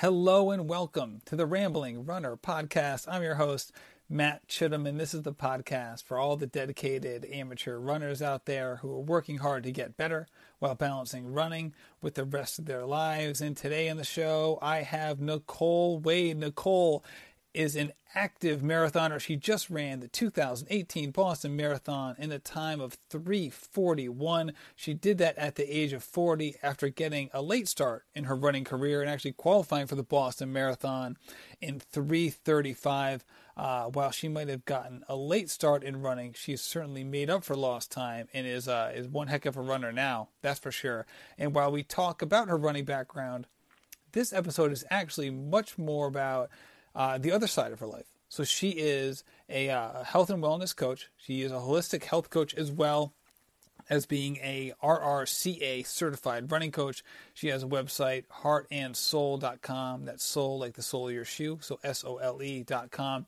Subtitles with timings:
[0.00, 3.06] Hello and welcome to the Rambling Runner podcast.
[3.06, 3.70] I'm your host,
[4.08, 8.76] Matt Chittum, and this is the podcast for all the dedicated amateur runners out there
[8.76, 10.26] who are working hard to get better
[10.58, 13.42] while balancing running with the rest of their lives.
[13.42, 16.38] And today on the show, I have Nicole Wade.
[16.38, 17.04] Nicole
[17.52, 19.20] is an active marathoner.
[19.20, 24.52] She just ran the 2018 Boston Marathon in a time of 341.
[24.76, 28.36] She did that at the age of 40 after getting a late start in her
[28.36, 31.16] running career and actually qualifying for the Boston Marathon
[31.60, 33.24] in 335.
[33.56, 37.44] Uh, while she might have gotten a late start in running, she's certainly made up
[37.44, 40.28] for lost time and is uh, is one heck of a runner now.
[40.40, 41.04] That's for sure.
[41.36, 43.46] And while we talk about her running background,
[44.12, 46.50] this episode is actually much more about
[46.94, 48.06] uh, the other side of her life.
[48.28, 51.10] So she is a uh, health and wellness coach.
[51.16, 53.12] She is a holistic health coach as well
[53.88, 57.02] as being a RRCA certified running coach.
[57.34, 60.04] She has a website, heartandsole.com.
[60.04, 63.26] That's soul like the sole of your shoe, so S O L E.com.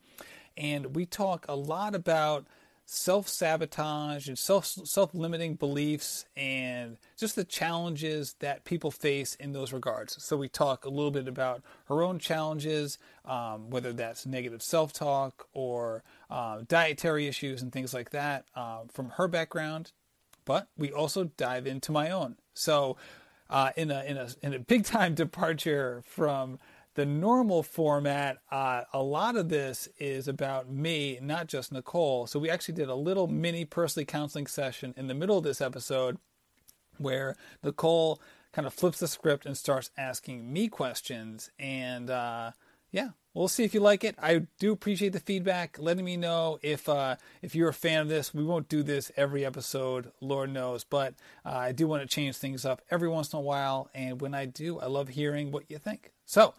[0.57, 2.47] And we talk a lot about
[2.85, 9.53] self sabotage and self self limiting beliefs and just the challenges that people face in
[9.53, 10.23] those regards.
[10.23, 14.93] So we talk a little bit about her own challenges, um, whether that's negative self
[14.93, 19.93] talk or uh, dietary issues and things like that uh, from her background.
[20.45, 22.37] But we also dive into my own.
[22.55, 22.97] So
[23.49, 26.59] uh, in a in a in a big time departure from
[26.95, 32.27] the normal format, uh, a lot of this is about me, not just Nicole.
[32.27, 35.61] So we actually did a little mini personally counseling session in the middle of this
[35.61, 36.19] episode
[36.99, 38.21] where Nicole
[38.53, 41.51] kind of flips the script and starts asking me questions.
[41.59, 42.53] And uh,
[42.91, 44.15] yeah, we'll see if you like it.
[44.21, 48.09] I do appreciate the feedback, letting me know if uh, if you're a fan of
[48.09, 48.35] this.
[48.35, 52.37] We won't do this every episode, Lord knows, but uh, I do want to change
[52.37, 53.89] things up every once in a while.
[53.95, 56.13] And when I do, I love hearing what you think.
[56.27, 56.55] So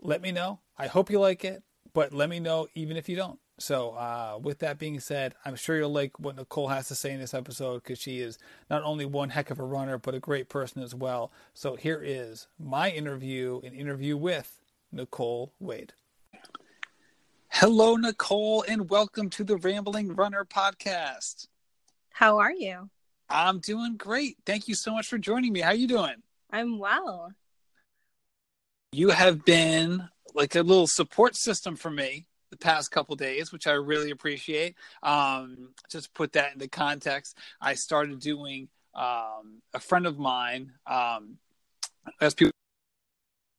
[0.00, 0.60] let me know.
[0.78, 3.38] I hope you like it, but let me know even if you don't.
[3.58, 7.12] So, uh, with that being said, I'm sure you'll like what Nicole has to say
[7.12, 10.20] in this episode because she is not only one heck of a runner, but a
[10.20, 11.32] great person as well.
[11.54, 14.60] So, here is my interview an interview with
[14.92, 15.94] Nicole Wade.
[17.48, 21.48] Hello, Nicole, and welcome to the Rambling Runner podcast.
[22.10, 22.90] How are you?
[23.30, 24.36] I'm doing great.
[24.44, 25.60] Thank you so much for joining me.
[25.60, 26.16] How are you doing?
[26.50, 27.32] I'm well
[28.92, 33.66] you have been like a little support system for me the past couple days, which
[33.66, 34.76] I really appreciate.
[35.02, 37.36] Um, just put that into context.
[37.60, 41.38] I started doing um, a friend of mine, um,
[42.20, 42.52] as people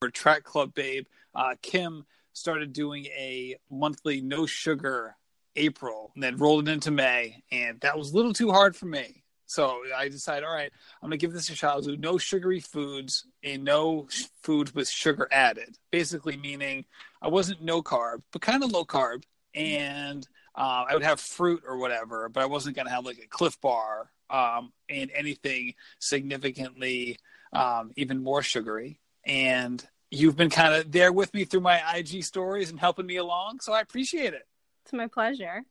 [0.02, 1.06] for Track Club Babe,
[1.36, 5.16] uh, Kim started doing a monthly no sugar
[5.56, 8.86] April and then rolled it into May, and that was a little too hard for
[8.86, 9.24] me.
[9.48, 10.72] So I decided, all right,
[11.02, 11.72] I'm gonna give this a shot.
[11.72, 14.08] I'll do no sugary foods and no
[14.44, 15.78] foods with sugar added.
[15.90, 16.86] Basically, meaning
[17.22, 19.24] I wasn't no carb, but kind of low carb,
[19.56, 23.28] and uh, I would have fruit or whatever, but I wasn't gonna have like a
[23.28, 27.18] Clif Bar um, and anything significantly
[27.54, 29.00] um, even more sugary.
[29.26, 33.16] And you've been kind of there with me through my IG stories and helping me
[33.16, 34.46] along, so I appreciate it.
[34.84, 35.64] It's my pleasure.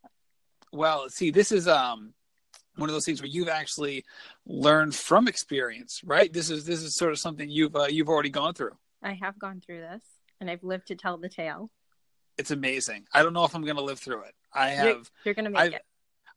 [0.72, 2.14] Well, see, this is um
[2.76, 4.04] one of those things where you've actually
[4.46, 6.32] learned from experience, right?
[6.32, 8.76] This is this is sort of something you've uh, you've already gone through.
[9.02, 10.02] I have gone through this,
[10.40, 11.70] and I've lived to tell the tale.
[12.38, 13.06] It's amazing.
[13.12, 14.34] I don't know if I'm going to live through it.
[14.52, 14.86] I have.
[14.86, 15.82] You're, you're going to make I've, it.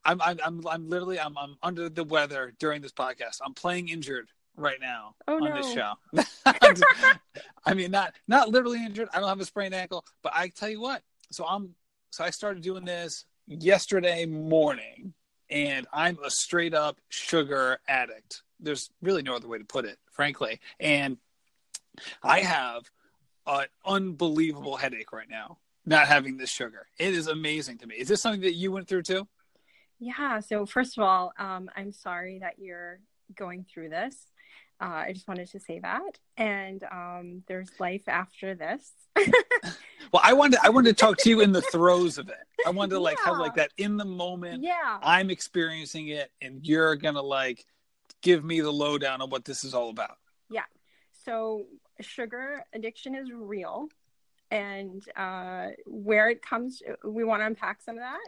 [0.04, 3.38] I'm, I'm I'm I'm literally I'm I'm under the weather during this podcast.
[3.44, 5.56] I'm playing injured right now oh, on no.
[5.56, 5.92] this show.
[7.64, 9.08] I mean, not not literally injured.
[9.12, 11.02] I don't have a sprained ankle, but I tell you what.
[11.30, 11.74] So I'm
[12.10, 15.12] so I started doing this yesterday morning
[15.50, 18.42] and I'm a straight up sugar addict.
[18.60, 20.60] There's really no other way to put it, frankly.
[20.78, 21.18] And
[22.22, 22.90] I have
[23.46, 26.86] an unbelievable headache right now, not having this sugar.
[26.98, 27.96] It is amazing to me.
[27.96, 29.26] Is this something that you went through too?
[29.98, 30.40] Yeah.
[30.40, 33.00] So, first of all, um, I'm sorry that you're
[33.34, 34.16] going through this.
[34.80, 36.18] Uh, I just wanted to say that.
[36.36, 38.92] And um, there's life after this.
[40.12, 42.36] well, I wanted I wanted to talk to you in the throes of it.
[42.66, 43.30] I wanted to like yeah.
[43.30, 44.62] have like that in the moment.
[44.62, 44.98] Yeah.
[45.02, 47.66] I'm experiencing it and you're gonna like
[48.22, 50.16] give me the lowdown on what this is all about.
[50.48, 50.64] Yeah.
[51.24, 51.66] So
[52.00, 53.88] sugar addiction is real.
[54.50, 58.20] And uh, where it comes we want to unpack some of that.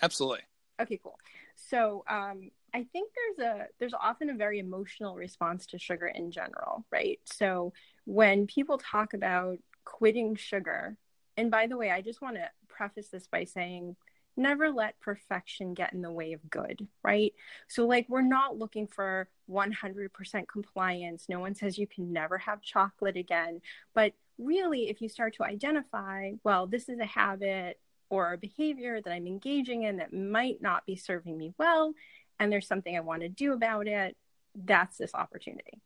[0.00, 0.42] Absolutely.
[0.80, 1.18] Okay, cool.
[1.56, 6.30] So um, I think there's a there's often a very emotional response to sugar in
[6.30, 7.18] general, right?
[7.24, 7.72] So
[8.04, 9.56] when people talk about
[9.86, 10.98] quitting sugar,
[11.38, 13.96] and by the way, I just want to preface this by saying
[14.36, 17.32] never let perfection get in the way of good, right?
[17.68, 21.24] So, like, we're not looking for 100% compliance.
[21.30, 23.62] No one says you can never have chocolate again.
[23.94, 27.80] But really, if you start to identify, well, this is a habit
[28.10, 31.94] or a behavior that I'm engaging in that might not be serving me well,
[32.38, 34.16] and there's something I want to do about it,
[34.54, 35.80] that's this opportunity.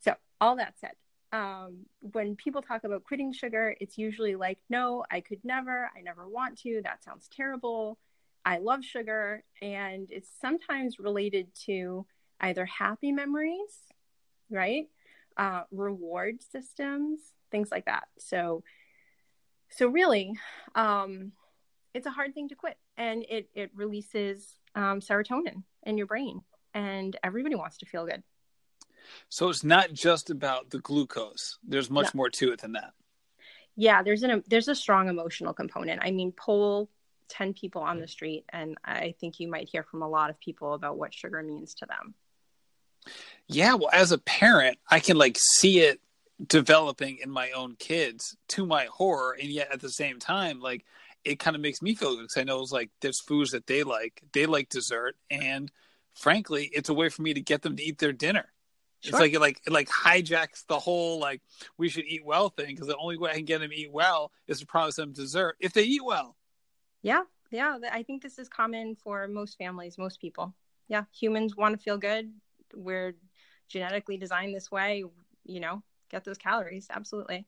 [0.00, 0.92] So, all that said,
[1.32, 6.00] um, when people talk about quitting sugar, it's usually like, no, I could never, I
[6.00, 7.98] never want to, that sounds terrible.
[8.44, 9.44] I love sugar.
[9.60, 12.06] And it's sometimes related to
[12.40, 13.92] either happy memories,
[14.50, 14.86] right?
[15.36, 17.20] Uh, reward systems,
[17.50, 18.04] things like that.
[18.18, 18.62] So,
[19.70, 20.32] so really,
[20.74, 21.32] um,
[21.92, 26.40] it's a hard thing to quit and it, it releases um, serotonin in your brain
[26.72, 28.22] and everybody wants to feel good.
[29.28, 31.58] So it's not just about the glucose.
[31.66, 32.18] There's much no.
[32.18, 32.92] more to it than that.
[33.74, 36.00] Yeah, there's an there's a strong emotional component.
[36.02, 36.88] I mean, poll
[37.30, 40.40] 10 people on the street and I think you might hear from a lot of
[40.40, 42.14] people about what sugar means to them.
[43.46, 46.00] Yeah, well as a parent, I can like see it
[46.46, 50.84] developing in my own kids to my horror and yet at the same time like
[51.28, 53.66] it kind of makes me feel good because I know it's like there's foods that
[53.66, 54.22] they like.
[54.32, 55.70] They like dessert and
[56.14, 58.46] frankly, it's a way for me to get them to eat their dinner.
[59.00, 59.10] Sure.
[59.10, 61.40] It's like it like it like hijacks the whole like
[61.76, 63.92] we should eat well thing because the only way I can get them to eat
[63.92, 66.34] well is to promise them dessert if they eat well.
[67.02, 67.78] Yeah, yeah.
[67.92, 70.54] I think this is common for most families, most people.
[70.88, 72.32] Yeah, humans want to feel good.
[72.74, 73.14] We're
[73.68, 75.04] genetically designed this way.
[75.44, 76.88] You know, get those calories.
[76.90, 77.46] Absolutely.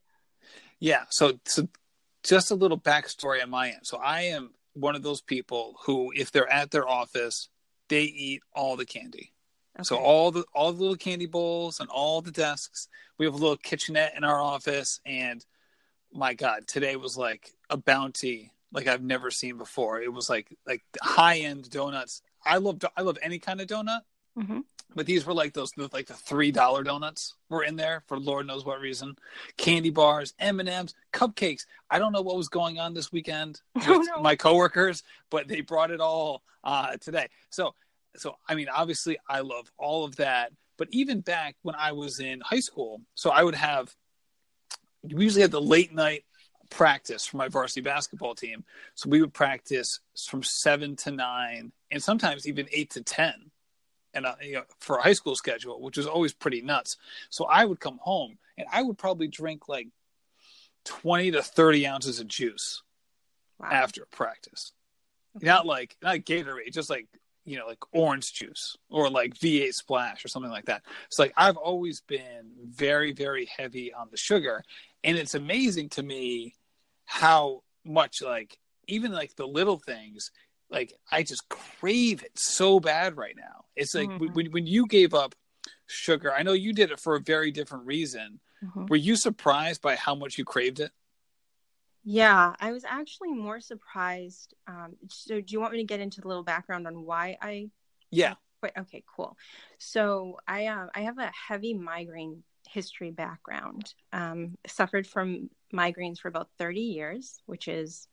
[0.78, 1.04] Yeah.
[1.10, 1.68] So, so
[2.22, 3.80] just a little backstory on my end.
[3.82, 7.48] So I am one of those people who, if they're at their office,
[7.88, 9.32] they eat all the candy.
[9.76, 9.84] Okay.
[9.84, 12.88] So all the all the little candy bowls and all the desks.
[13.18, 15.44] We have a little kitchenette in our office, and
[16.12, 20.00] my God, today was like a bounty like I've never seen before.
[20.00, 22.22] It was like like high end donuts.
[22.44, 24.00] I love I love any kind of donut,
[24.38, 24.60] mm-hmm.
[24.94, 28.46] But these were like those like the three dollar donuts were in there for Lord
[28.46, 29.16] knows what reason.
[29.56, 31.66] Candy bars, M and M's, cupcakes.
[31.90, 34.22] I don't know what was going on this weekend with oh, no.
[34.22, 37.28] my coworkers, but they brought it all uh, today.
[37.50, 37.74] So
[38.16, 40.52] so I mean, obviously, I love all of that.
[40.76, 43.94] But even back when I was in high school, so I would have
[45.02, 46.24] we usually had the late night
[46.70, 48.64] practice for my varsity basketball team.
[48.94, 53.49] So we would practice from seven to nine, and sometimes even eight to ten,
[54.14, 56.96] and uh, you know, for a high school schedule, which was always pretty nuts.
[57.28, 59.88] So I would come home and I would probably drink like
[60.84, 62.82] twenty to thirty ounces of juice
[63.58, 63.68] wow.
[63.70, 64.72] after practice.
[65.36, 65.46] Okay.
[65.46, 67.06] Not like not Gatorade, just like
[67.44, 70.82] you know, like orange juice or like V8 splash or something like that.
[71.06, 74.62] It's like I've always been very, very heavy on the sugar.
[75.02, 76.54] And it's amazing to me
[77.06, 80.30] how much like even like the little things,
[80.70, 83.64] like I just crave it so bad right now.
[83.76, 84.32] It's like mm-hmm.
[84.34, 85.34] when when you gave up
[85.86, 88.40] sugar, I know you did it for a very different reason.
[88.64, 88.86] Mm-hmm.
[88.86, 90.92] Were you surprised by how much you craved it?
[92.04, 94.54] Yeah, I was actually more surprised.
[94.66, 97.70] Um, so, do you want me to get into the little background on why I?
[98.10, 98.34] Yeah.
[98.62, 99.36] Wait, okay, cool.
[99.78, 103.92] So, I uh, I have a heavy migraine history background.
[104.12, 108.08] Um, suffered from migraines for about thirty years, which is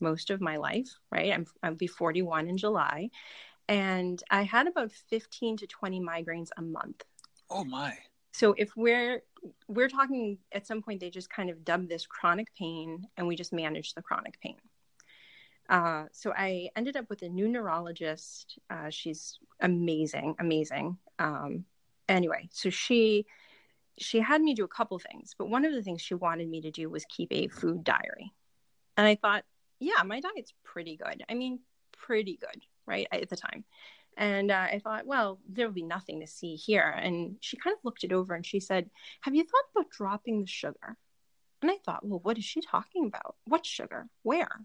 [0.00, 0.88] most of my life.
[1.10, 3.10] Right, I'm I'll be forty one in July,
[3.68, 7.04] and I had about fifteen to twenty migraines a month.
[7.50, 7.96] Oh my!
[8.32, 9.22] So if we're
[9.68, 13.36] we're talking at some point they just kind of dubbed this chronic pain and we
[13.36, 14.56] just managed the chronic pain.
[15.68, 18.58] Uh, so I ended up with a new neurologist.
[18.70, 20.96] Uh, she's amazing, amazing.
[21.18, 21.64] Um,
[22.08, 23.26] anyway, so she
[23.98, 26.60] she had me do a couple things, but one of the things she wanted me
[26.62, 28.32] to do was keep a food diary.
[28.96, 29.44] And I thought,
[29.80, 31.24] yeah, my diet's pretty good.
[31.28, 31.60] I mean,
[31.92, 33.06] pretty good, right?
[33.12, 33.64] At the time.
[34.16, 36.90] And uh, I thought, well, there'll be nothing to see here.
[37.00, 40.40] And she kind of looked it over and she said, Have you thought about dropping
[40.40, 40.96] the sugar?
[41.62, 43.36] And I thought, well, what is she talking about?
[43.44, 44.08] What sugar?
[44.22, 44.64] Where?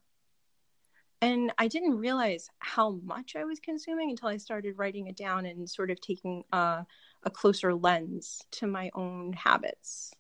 [1.22, 5.46] And I didn't realize how much I was consuming until I started writing it down
[5.46, 6.86] and sort of taking a,
[7.24, 10.14] a closer lens to my own habits.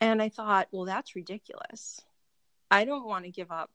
[0.00, 2.00] And I thought, well, that's ridiculous.
[2.70, 3.70] I don't want to give up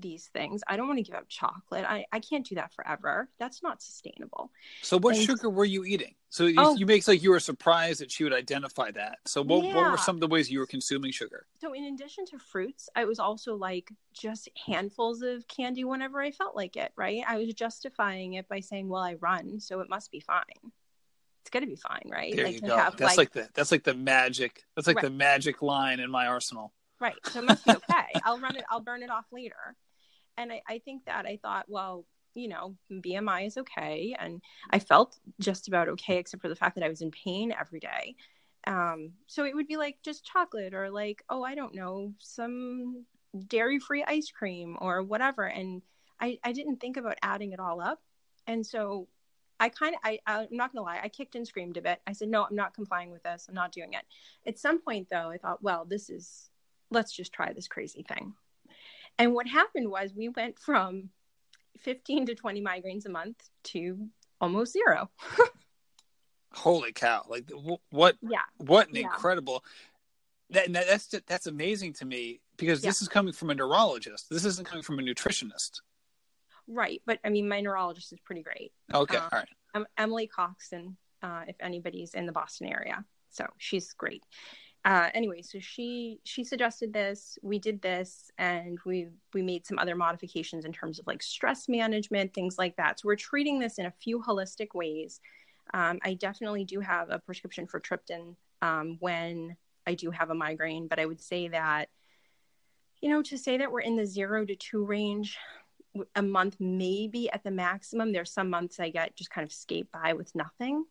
[0.00, 0.62] these things.
[0.66, 1.84] I don't want to give up chocolate.
[1.84, 3.28] I, I can't do that forever.
[3.38, 4.50] That's not sustainable.
[4.82, 6.14] So what and, sugar were you eating?
[6.30, 9.18] So you, oh, you make like you were surprised that she would identify that.
[9.24, 9.74] So what, yeah.
[9.74, 11.46] what were some of the ways you were consuming sugar?
[11.60, 16.30] So in addition to fruits, I was also like just handfuls of candy whenever I
[16.30, 17.22] felt like it, right?
[17.26, 20.42] I was justifying it by saying, well, I run, so it must be fine.
[21.42, 22.34] It's gonna be fine, right?
[22.34, 22.76] There like, you go.
[22.76, 24.64] Have, that's like, like, the that's like the magic.
[24.74, 25.04] That's like right.
[25.04, 26.72] the magic line in my arsenal.
[27.00, 27.14] Right.
[27.24, 28.20] So it must be okay.
[28.24, 28.64] I'll run it.
[28.70, 29.76] I'll burn it off later.
[30.36, 34.14] And I, I think that I thought, well, you know, BMI is okay.
[34.18, 37.54] And I felt just about okay, except for the fact that I was in pain
[37.58, 38.16] every day.
[38.66, 43.04] Um, so it would be like just chocolate or like, oh, I don't know, some
[43.46, 45.44] dairy free ice cream or whatever.
[45.44, 45.82] And
[46.20, 48.00] I, I didn't think about adding it all up.
[48.46, 49.08] And so
[49.60, 52.00] I kind of, I, I'm not going to lie, I kicked and screamed a bit.
[52.06, 53.46] I said, no, I'm not complying with this.
[53.48, 54.04] I'm not doing it.
[54.46, 56.50] At some point, though, I thought, well, this is,
[56.90, 58.34] let's just try this crazy thing.
[59.18, 61.10] And what happened was we went from
[61.80, 64.08] 15 to 20 migraines a month to
[64.40, 65.10] almost zero.
[66.52, 67.24] Holy cow.
[67.28, 67.50] Like
[67.90, 68.38] what, yeah.
[68.58, 69.02] what an yeah.
[69.02, 69.64] incredible,
[70.50, 72.90] that, that's, that's amazing to me because yeah.
[72.90, 74.28] this is coming from a neurologist.
[74.30, 75.80] This isn't coming from a nutritionist.
[76.66, 77.02] Right.
[77.06, 78.72] But I mean, my neurologist is pretty great.
[78.92, 79.16] Okay.
[79.16, 79.48] Um, All right.
[79.74, 83.04] I'm Emily Coxon, uh, if anybody's in the Boston area.
[83.30, 84.22] So she's great.
[84.84, 87.38] Uh, anyway, so she she suggested this.
[87.42, 91.68] We did this, and we we made some other modifications in terms of like stress
[91.68, 93.00] management, things like that.
[93.00, 95.20] So we're treating this in a few holistic ways.
[95.72, 100.34] Um, I definitely do have a prescription for triptan um, when I do have a
[100.34, 101.88] migraine, but I would say that
[103.00, 105.38] you know to say that we're in the zero to two range
[106.16, 109.86] a month maybe at the maximum there's some months i get just kind of skate
[109.92, 110.84] by with nothing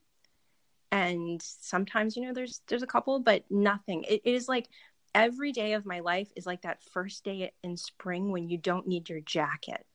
[0.93, 4.03] and sometimes you know there's there's a couple but nothing.
[4.03, 4.69] It, it is like
[5.15, 8.87] every day of my life is like that first day in spring when you don't
[8.87, 9.85] need your jacket.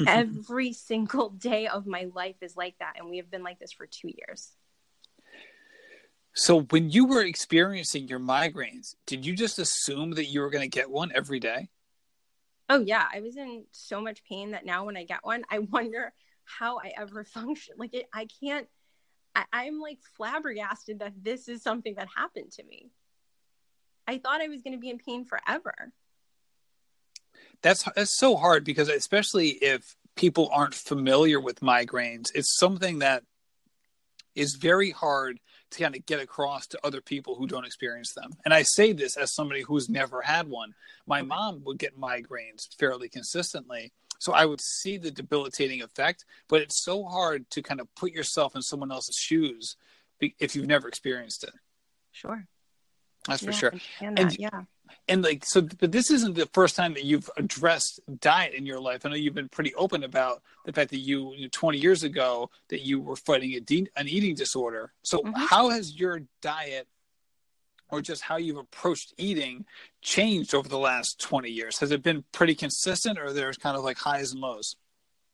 [0.06, 3.72] Every single day of my life is like that and we have been like this
[3.72, 4.52] for two years.
[6.34, 10.62] So when you were experiencing your migraines did you just assume that you were going
[10.62, 11.68] to get one every day?
[12.70, 13.06] Oh yeah.
[13.12, 16.12] I was in so much pain that now when i get one i wonder
[16.44, 17.74] how i ever function.
[17.76, 18.68] Like it i can't
[19.52, 22.90] I, am like flabbergasted that this is something that happened to me.
[24.06, 25.92] I thought I was going to be in pain forever.
[27.62, 33.24] That's that's so hard because especially if people aren't familiar with migraines, it's something that
[34.34, 35.40] is very hard
[35.70, 38.30] to kind of get across to other people who don't experience them.
[38.44, 40.74] And I say this as somebody who's never had one.
[41.06, 46.62] My mom would get migraines fairly consistently so I would see the debilitating effect, but
[46.62, 49.76] it's so hard to kind of put yourself in someone else's shoes
[50.20, 51.52] if you've never experienced it.
[52.12, 52.46] Sure.
[53.26, 53.72] That's for sure.
[54.00, 54.62] And, yeah.
[55.08, 58.80] And like so, but this isn't the first time that you've addressed diet in your
[58.80, 59.04] life.
[59.04, 62.04] I know you've been pretty open about the fact that you, you know, 20 years
[62.04, 64.92] ago that you were fighting a de- an eating disorder.
[65.02, 65.32] So mm-hmm.
[65.34, 66.86] how has your diet
[67.90, 69.64] or just how you've approached eating
[70.02, 71.78] changed over the last 20 years?
[71.78, 74.76] Has it been pretty consistent or there's kind of like highs and lows?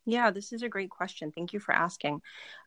[0.04, 1.32] Yeah, this is a great question.
[1.32, 2.20] Thank you for asking.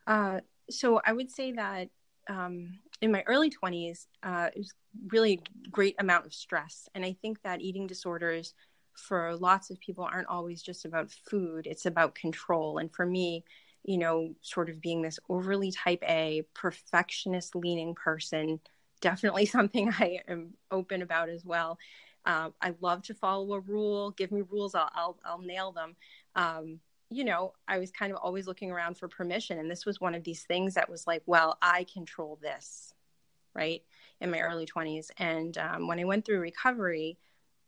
[0.06, 0.40] Uh,
[0.70, 1.88] so I would say that
[2.28, 4.72] um, in my early 20s, uh, it was
[5.08, 6.88] really a great amount of stress.
[6.94, 8.54] And I think that eating disorders
[8.94, 12.78] for lots of people aren't always just about food, it's about control.
[12.78, 13.44] And for me,
[13.84, 18.58] you know, sort of being this overly type A, perfectionist leaning person,
[19.00, 21.78] definitely something I am open about as well.
[22.24, 24.10] Uh, I love to follow a rule.
[24.10, 25.96] Give me rules, I'll I'll, I'll nail them.
[26.34, 30.00] Um, you know, I was kind of always looking around for permission, and this was
[30.00, 32.92] one of these things that was like, well, I control this,
[33.54, 33.82] right?
[34.20, 37.16] In my early twenties, and um, when I went through recovery,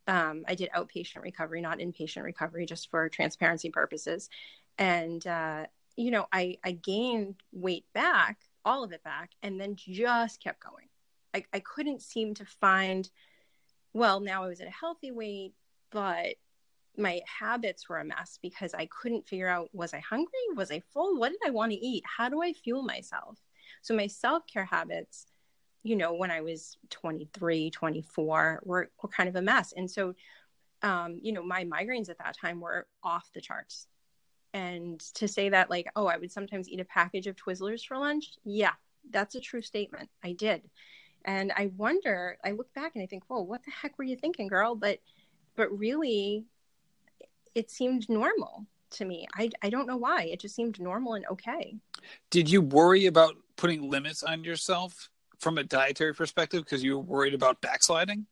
[0.08, 4.28] um, I did outpatient recovery, not inpatient recovery, just for transparency purposes,
[4.76, 5.66] and uh,
[5.97, 10.64] you know, I I gained weight back, all of it back, and then just kept
[10.64, 10.88] going
[11.35, 13.08] I, I couldn't seem to find
[13.92, 15.54] well now i was at a healthy weight
[15.90, 16.35] but
[16.97, 20.32] my habits were a mess because i couldn't figure out was i hungry?
[20.56, 21.18] Was i full?
[21.18, 22.04] What did i want to eat?
[22.04, 23.38] How do i fuel myself?
[23.82, 25.26] So my self-care habits
[25.85, 29.73] you know when i was 23 24 were, were kind of a mess.
[29.76, 30.14] And so
[30.82, 33.87] um, you know my migraines at that time were off the charts.
[34.54, 37.97] And to say that like oh i would sometimes eat a package of twizzlers for
[37.97, 38.32] lunch?
[38.44, 38.73] Yeah
[39.11, 40.11] that's a true statement.
[40.23, 40.62] I did
[41.25, 44.17] and I wonder, I look back and I think, whoa, what the heck were you
[44.17, 44.75] thinking, girl?
[44.75, 45.01] But
[45.57, 46.45] but really
[47.55, 49.27] it seemed normal to me.
[49.35, 50.25] I I don't know why.
[50.25, 51.77] It just seemed normal and okay.
[52.31, 57.05] Did you worry about putting limits on yourself from a dietary perspective because you were
[57.05, 58.27] worried about backsliding?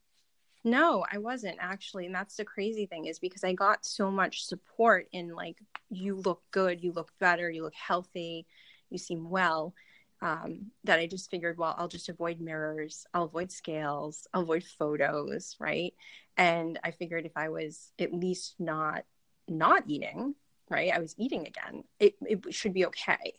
[0.63, 2.05] No, I wasn't actually.
[2.05, 5.57] And that's the crazy thing is because I got so much support in like,
[5.89, 8.45] you look good, you look better, you look healthy,
[8.89, 9.73] you seem well
[10.21, 14.63] um, that I just figured, well, I'll just avoid mirrors, I'll avoid scales, I'll avoid
[14.63, 15.93] photos, right?
[16.37, 19.03] And I figured if I was at least not
[19.47, 20.35] not eating,
[20.69, 23.35] right, I was eating again, it, it should be okay.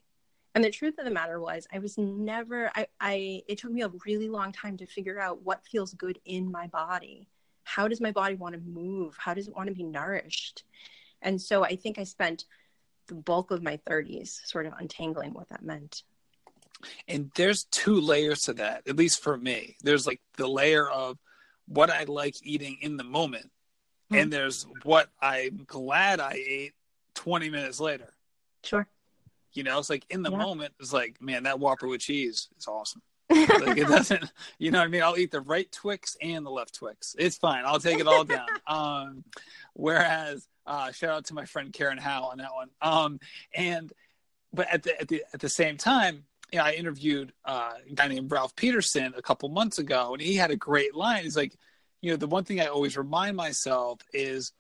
[0.55, 2.71] And the truth of the matter was, I was never.
[2.75, 6.19] I, I it took me a really long time to figure out what feels good
[6.25, 7.29] in my body.
[7.65, 9.15] How does my body want to move?
[9.19, 10.65] How does it want to be nourished?
[11.23, 12.47] And so I think I spent
[13.09, 16.03] the bulk of my 30s sort of untangling what that meant.
[17.07, 19.77] And there's two layers to that, at least for me.
[19.83, 21.19] There's like the layer of
[21.67, 23.51] what I like eating in the moment,
[24.11, 24.17] mm-hmm.
[24.17, 26.75] and there's what I'm glad I ate
[27.15, 28.15] 20 minutes later.
[28.63, 28.87] Sure.
[29.53, 30.39] You know, it's like in the yeah.
[30.39, 33.03] moment, it's like, man, that Whopper with cheese is awesome.
[33.31, 35.03] like it doesn't, you know what I mean?
[35.03, 37.15] I'll eat the right Twix and the left Twix.
[37.19, 37.65] It's fine.
[37.67, 38.47] I'll take it all down.
[38.67, 39.25] Um,
[39.73, 42.69] whereas, uh, shout out to my friend Karen Howe on that one.
[42.83, 43.19] Um,
[43.55, 43.93] and,
[44.53, 47.95] but at the, at the, at the same time, you know, I interviewed uh, a
[47.95, 51.25] guy named Ralph Peterson a couple months ago, and he had a great line.
[51.25, 51.55] He's like,
[52.01, 54.53] you know, the one thing I always remind myself is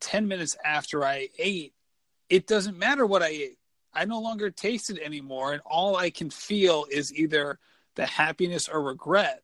[0.00, 1.74] 10 minutes after I ate,
[2.28, 3.58] it doesn't matter what I ate.
[3.92, 5.52] I no longer taste it anymore.
[5.52, 7.58] And all I can feel is either
[7.94, 9.42] the happiness or regret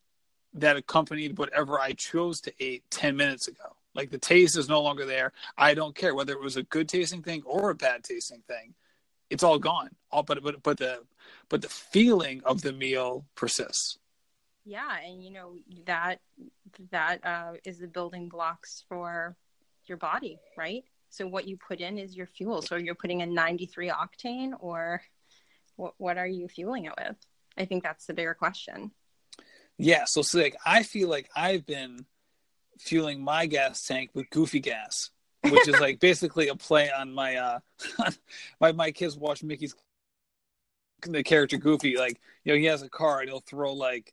[0.55, 3.77] that accompanied whatever I chose to eat 10 minutes ago.
[3.95, 5.33] Like the taste is no longer there.
[5.57, 8.75] I don't care whether it was a good tasting thing or a bad tasting thing.
[9.33, 9.89] It's all gone.
[10.11, 11.01] All but but but the
[11.49, 13.99] but the feeling of the meal persists.
[14.67, 15.55] Yeah, and you know
[15.87, 16.21] that
[16.91, 19.35] that uh, is the building blocks for
[19.87, 20.85] your body, right?
[21.09, 22.61] So what you put in is your fuel.
[22.61, 25.01] So you're putting in 93 octane, or
[25.77, 25.95] what?
[25.97, 27.17] What are you fueling it with?
[27.57, 28.91] I think that's the bigger question.
[29.79, 30.05] Yeah.
[30.05, 32.05] So, so like, I feel like I've been
[32.79, 35.11] fueling my gas tank with Goofy gas,
[35.45, 37.59] which is like basically a play on my uh,
[38.61, 39.75] my my kids watch Mickey's
[41.03, 41.97] the character Goofy.
[41.97, 44.13] Like, you know, he has a car and he'll throw like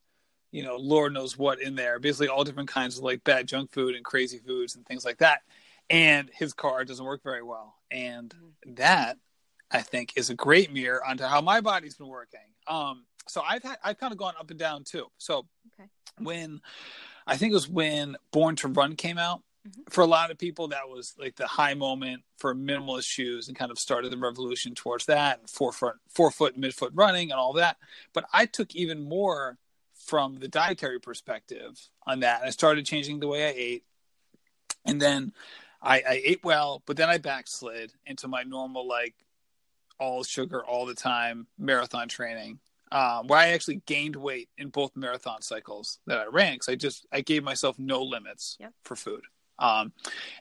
[0.52, 2.00] you know, Lord knows what in there.
[2.00, 5.20] Basically, all different kinds of like bad junk food and crazy foods and things like
[5.20, 5.42] that
[5.90, 7.76] and his car doesn't work very well.
[7.90, 8.76] And mm-hmm.
[8.76, 9.18] that
[9.72, 12.40] I think is a great mirror onto how my body's been working.
[12.68, 15.08] Um, so I've had I've kind of gone up and down too.
[15.18, 15.90] So okay.
[16.18, 16.62] when
[17.28, 19.82] I think it was when Born to Run came out, mm-hmm.
[19.90, 23.58] for a lot of people that was like the high moment for minimalist shoes and
[23.58, 27.78] kind of started the revolution towards that and forefoot forefoot midfoot running and all that.
[28.14, 29.58] But I took even more
[30.10, 32.42] from the dietary perspective on that.
[32.44, 33.84] I started changing the way I ate.
[34.86, 35.34] And then
[35.82, 39.14] I, I ate well, but then I backslid into my normal like
[40.00, 42.60] all sugar all the time marathon training,
[42.92, 46.76] um, where I actually gained weight in both marathon cycles that I ran because I
[46.76, 48.74] just I gave myself no limits yep.
[48.84, 49.24] for food.
[49.60, 49.92] Um,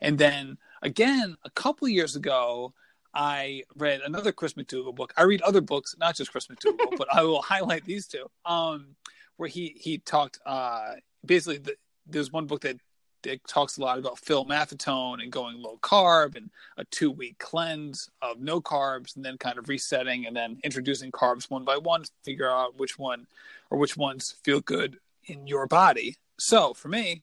[0.00, 2.72] and then again, a couple years ago,
[3.14, 5.12] I read another Chris McDougall book.
[5.16, 8.30] I read other books, not just Chris McDougall, but I will highlight these two.
[8.44, 8.96] Um,
[9.36, 11.76] where he he talked uh, basically the,
[12.06, 12.78] there's one book that
[13.24, 17.38] it talks a lot about Phil Maffetone and going low carb and a two week
[17.38, 21.76] cleanse of no carbs and then kind of resetting and then introducing carbs one by
[21.76, 23.26] one to figure out which one
[23.70, 26.16] or which ones feel good in your body.
[26.38, 27.22] So for me,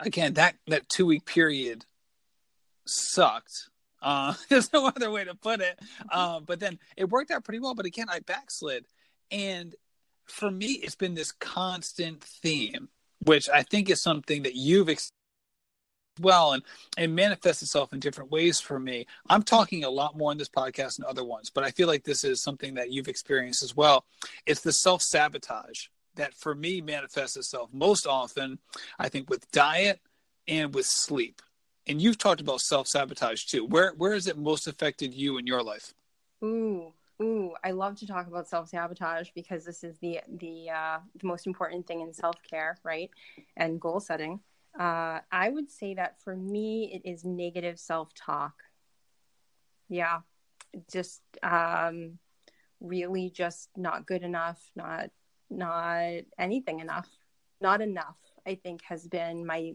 [0.00, 1.84] again, that, that two week period
[2.86, 3.70] sucked.
[4.02, 5.78] Uh, there's no other way to put it.
[6.10, 7.74] Uh, but then it worked out pretty well.
[7.74, 8.84] But again, I backslid.
[9.30, 9.74] And
[10.26, 12.88] for me, it's been this constant theme
[13.24, 15.10] which I think is something that you've ex-
[16.20, 16.62] well and
[16.96, 19.06] and manifests itself in different ways for me.
[19.28, 22.04] I'm talking a lot more in this podcast than other ones, but I feel like
[22.04, 24.04] this is something that you've experienced as well.
[24.46, 28.58] It's the self sabotage that for me manifests itself most often,
[28.98, 30.00] I think, with diet
[30.48, 31.42] and with sleep.
[31.86, 33.64] And you've talked about self sabotage too.
[33.64, 35.94] Where where has it most affected you in your life?
[36.42, 40.98] Ooh, Ooh, I love to talk about self sabotage because this is the the uh,
[41.20, 43.10] the most important thing in self care, right?
[43.56, 44.40] And goal setting.
[44.78, 48.54] Uh, I would say that for me, it is negative self talk.
[49.88, 50.20] Yeah,
[50.90, 52.18] just um,
[52.80, 55.10] really just not good enough, not
[55.50, 57.08] not anything enough,
[57.60, 58.16] not enough.
[58.46, 59.74] I think has been my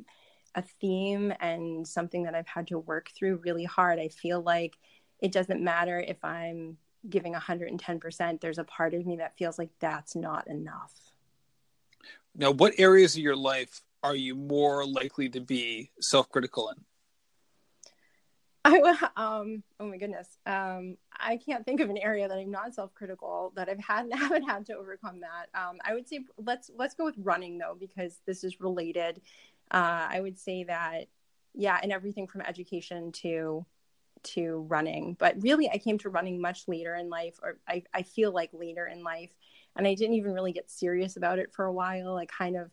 [0.55, 3.99] a theme and something that I've had to work through really hard.
[3.99, 4.77] I feel like
[5.19, 6.77] it doesn't matter if I'm
[7.07, 10.93] giving 110%, there's a part of me that feels like that's not enough.
[12.35, 16.83] Now, what areas of your life are you more likely to be self critical in?
[18.69, 20.37] I um oh my goodness.
[20.45, 24.43] Um I can't think of an area that I'm not self-critical that I've had haven't
[24.43, 25.47] had to overcome that.
[25.59, 29.21] Um I would say let's let's go with running though because this is related.
[29.71, 31.07] Uh I would say that
[31.53, 33.65] yeah and everything from education to
[34.23, 35.15] to running.
[35.19, 38.51] But really i came to running much later in life or I, I feel like
[38.53, 39.31] later in life
[39.75, 42.17] and i didn't even really get serious about it for a while.
[42.17, 42.71] I kind of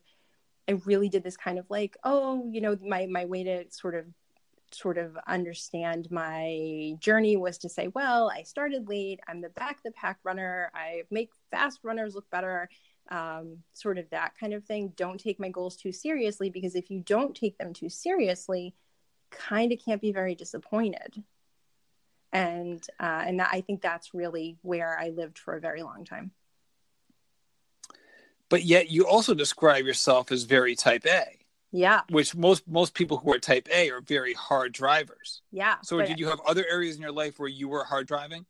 [0.69, 3.95] i really did this kind of like oh you know my my way to sort
[3.95, 4.05] of
[4.77, 9.81] sort of understand my journey was to say well i started late i'm the back
[9.83, 12.69] the pack runner i make fast runners look better
[13.09, 16.91] um, sort of that kind of thing don't take my goals too seriously because if
[16.91, 18.75] you don't take them too seriously
[19.29, 21.23] kind of can't be very disappointed.
[22.33, 26.03] And uh, and that, I think that's really where I lived for a very long
[26.03, 26.31] time.
[28.49, 31.25] But yet, you also describe yourself as very type A.
[31.71, 32.01] Yeah.
[32.09, 35.41] Which most most people who are type A are very hard drivers.
[35.51, 35.75] Yeah.
[35.83, 38.45] So did you have other areas in your life where you were hard driving?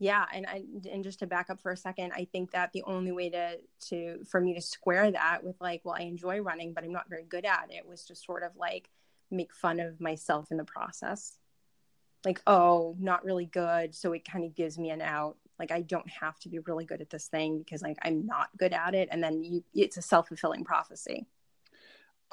[0.00, 2.82] Yeah, and I and just to back up for a second, I think that the
[2.82, 6.72] only way to to for me to square that with like, well, I enjoy running,
[6.74, 8.90] but I'm not very good at it, was to sort of like
[9.30, 11.38] make fun of myself in the process.
[12.24, 15.36] Like, oh, not really good, so it kind of gives me an out.
[15.58, 18.48] Like I don't have to be really good at this thing because like I'm not
[18.58, 21.28] good at it, and then you, it's a self fulfilling prophecy.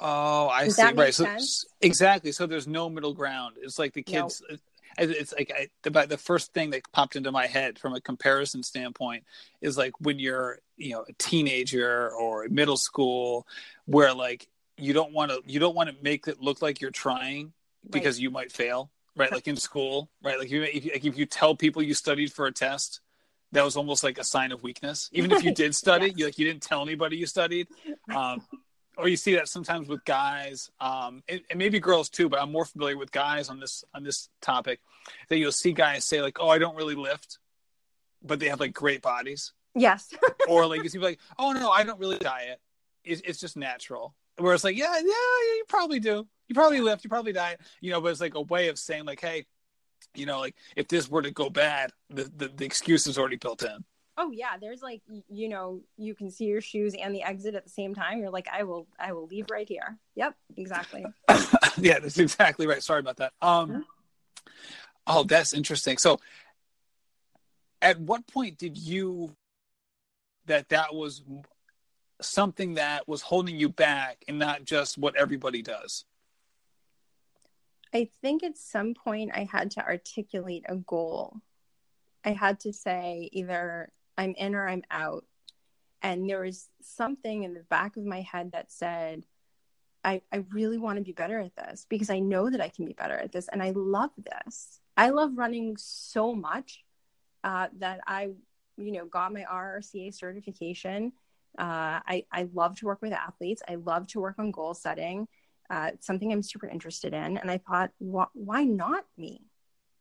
[0.04, 0.82] Oh, I Does see.
[0.92, 1.14] Right.
[1.14, 1.64] So sense?
[1.80, 2.32] exactly.
[2.32, 3.56] So there's no middle ground.
[3.62, 4.42] It's like the kids.
[4.98, 8.62] It's like I, the, the first thing that popped into my head from a comparison
[8.62, 9.24] standpoint
[9.60, 13.46] is like when you're you know a teenager or middle school,
[13.86, 16.90] where like you don't want to you don't want to make it look like you're
[16.90, 17.52] trying
[17.88, 18.90] because you might fail.
[19.16, 19.30] Right.
[19.30, 20.10] Like in school.
[20.22, 20.38] Right.
[20.38, 23.00] Like you if, you- like if you tell people you studied for a test.
[23.54, 25.10] That was almost like a sign of weakness.
[25.12, 26.14] Even if you did study, Yes.
[26.16, 27.68] you like you didn't tell anybody you studied.
[28.10, 28.40] Um,
[28.98, 32.52] or you see that sometimes with guys um, and, and maybe girls too but i'm
[32.52, 34.80] more familiar with guys on this on this topic
[35.28, 37.38] that you'll see guys say like oh i don't really lift
[38.24, 39.52] but they have like great bodies.
[39.74, 40.12] Yes.
[40.48, 42.60] or like you see like oh no i don't really diet.
[43.04, 44.14] It's, it's just natural.
[44.38, 46.26] Where it's like yeah, yeah yeah you probably do.
[46.48, 49.06] You probably lift you probably diet you know but it's like a way of saying
[49.06, 49.46] like hey
[50.14, 53.36] you know like if this were to go bad the, the, the excuse is already
[53.36, 53.84] built in
[54.16, 57.64] oh yeah, there's like you know you can see your shoes and the exit at
[57.64, 58.18] the same time.
[58.18, 59.98] You're like, I will I will leave right here.
[60.14, 61.04] Yep, exactly.
[61.78, 62.82] yeah, that's exactly right.
[62.82, 63.32] Sorry about that.
[63.40, 63.84] Um,
[65.06, 65.98] oh, that's interesting.
[65.98, 66.20] So,
[67.80, 69.34] at what point did you
[70.46, 71.22] that that was
[72.20, 76.04] something that was holding you back, and not just what everybody does?
[77.94, 81.36] I think at some point I had to articulate a goal.
[82.24, 85.24] I had to say either I'm in or I'm out.
[86.02, 89.24] And there was something in the back of my head that said,
[90.04, 92.86] I, I really want to be better at this because I know that I can
[92.86, 93.48] be better at this.
[93.52, 94.80] And I love this.
[94.96, 96.84] I love running so much
[97.44, 98.30] uh, that I,
[98.76, 101.12] you know, got my RRCA certification.
[101.56, 103.62] Uh, I, I love to work with athletes.
[103.68, 105.28] I love to work on goal setting
[105.72, 107.38] uh, something I'm super interested in.
[107.38, 109.46] And I thought, wh- why not me?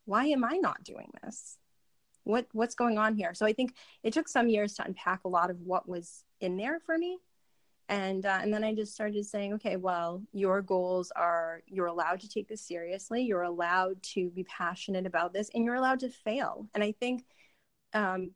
[0.04, 1.58] Why am I not doing this?
[2.24, 3.34] What what's going on here?
[3.34, 6.58] So I think it took some years to unpack a lot of what was in
[6.58, 7.18] there for me,
[7.90, 12.22] and uh, and then I just started saying, okay, well, your goals are you're allowed
[12.22, 13.24] to take this seriously.
[13.24, 16.68] You're allowed to be passionate about this, and you're allowed to fail.
[16.74, 17.26] And I think
[17.94, 18.32] um,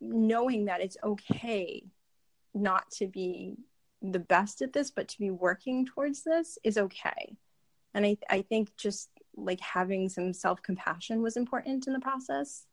[0.00, 1.84] knowing that it's okay
[2.54, 3.56] not to be
[4.02, 7.36] the best at this, but to be working towards this is okay.
[7.94, 12.66] And I, I think just like having some self compassion was important in the process.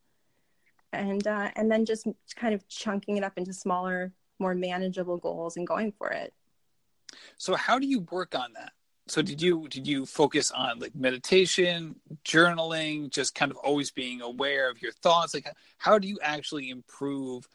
[0.93, 5.57] And, uh, and then just kind of chunking it up into smaller, more manageable goals
[5.57, 6.33] and going for it.
[7.37, 8.71] So, how do you work on that?
[9.07, 14.21] So, did you did you focus on like meditation, journaling, just kind of always being
[14.21, 15.33] aware of your thoughts?
[15.33, 17.47] Like, how do you actually improve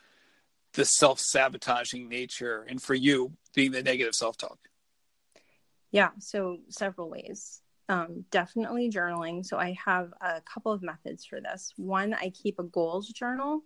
[0.74, 4.58] the self sabotaging nature, and for you being the negative self talk?
[5.90, 7.62] Yeah, so several ways.
[7.90, 9.44] Um, definitely journaling.
[9.44, 11.72] So I have a couple of methods for this.
[11.76, 13.62] One, I keep a goals journal,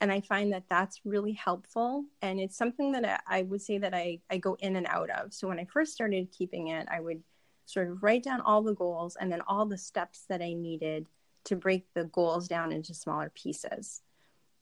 [0.00, 2.04] and I find that that's really helpful.
[2.20, 5.32] And it's something that I, would say that I, I go in and out of.
[5.32, 7.22] So when I first started keeping it, I would
[7.64, 11.06] sort of write down all the goals and then all the steps that I needed
[11.44, 14.02] to break the goals down into smaller pieces.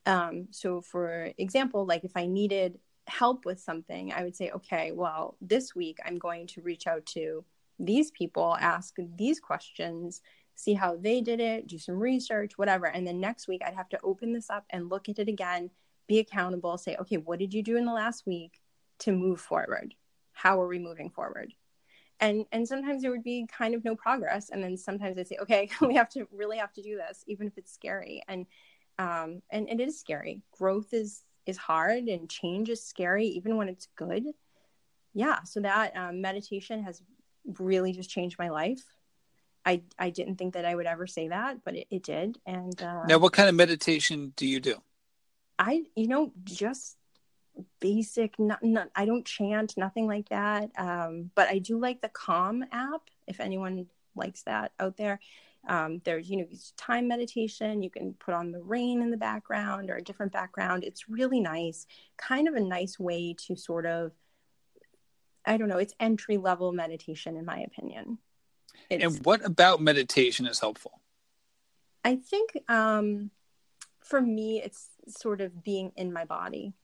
[0.06, 4.92] Um, so, for example, like if I needed help with something, I would say, okay,
[4.92, 7.44] well, this week I'm going to reach out to
[7.84, 10.22] these people, ask these questions,
[10.54, 12.86] see how they did it, do some research, whatever.
[12.86, 15.70] And then next week I'd have to open this up and look at it again,
[16.06, 18.60] be accountable, say, okay, what did you do in the last week
[19.00, 19.94] to move forward?
[20.32, 21.52] How are we moving forward?
[22.20, 24.50] And and sometimes there would be kind of no progress.
[24.50, 27.48] And then sometimes I'd say, okay, we have to really have to do this, even
[27.48, 28.22] if it's scary.
[28.28, 28.46] And
[28.98, 30.42] um, and, and it is scary.
[30.52, 34.24] Growth is is hard and change is scary even when it's good
[35.14, 37.02] yeah so that um, meditation has
[37.58, 38.82] really just changed my life.
[39.64, 42.38] I i didn't think that i would ever say that but it, it did.
[42.46, 44.82] And uh, Now, what kind of meditation do you do?
[45.58, 46.96] i you know just
[47.80, 50.70] basic not, not i don't chant nothing like that.
[50.76, 55.20] Um, but i do like the calm app if anyone likes that out there.
[55.68, 57.82] Um, there's you know time meditation.
[57.82, 60.82] You can put on the rain in the background or a different background.
[60.82, 64.12] It's really nice kind of a nice way to sort of
[65.44, 68.18] i don't know it's entry level meditation in my opinion
[68.90, 71.00] It's, And what about meditation is helpful?
[72.04, 73.30] I think um,
[74.00, 76.74] for me, it's sort of being in my body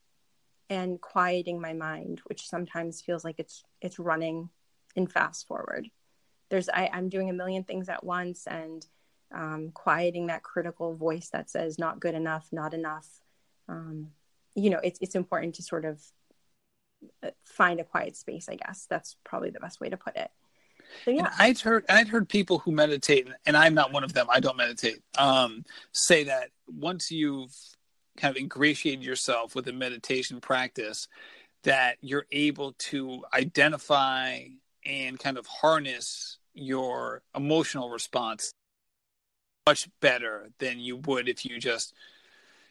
[0.71, 4.51] and quieting my mind, which sometimes feels like it's it's running
[4.95, 5.91] in fast forward.
[6.51, 8.87] There's I, I'm doing a million things at once and
[9.35, 13.09] um, quieting that critical voice that says not good enough, not enough.
[13.69, 14.13] Um,
[14.55, 16.03] you know, it's it's important to sort of
[17.45, 18.49] find a quiet space.
[18.49, 20.31] I guess that's probably the best way to put it.
[21.05, 24.27] So, yeah, I'd heard I'd heard people who meditate, and I'm not one of them.
[24.31, 25.01] I don't meditate.
[25.19, 27.55] Um, say that once you've
[28.17, 31.07] kind of ingratiated yourself with a meditation practice,
[31.65, 34.41] that you're able to identify
[34.85, 38.53] and kind of harness your emotional response
[39.67, 41.93] much better than you would if you just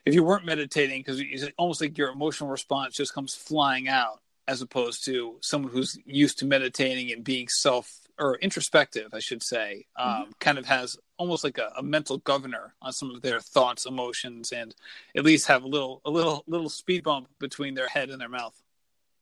[0.08, 4.22] if you weren't meditating because it's almost like your emotional response just comes flying out
[4.48, 9.44] as opposed to someone who's used to meditating and being self or introspective i should
[9.44, 13.40] say um, kind of has almost like a, a mental governor on some of their
[13.40, 14.74] thoughts emotions and
[15.16, 18.30] at least have a little a little little speed bump between their head and their
[18.30, 18.60] mouth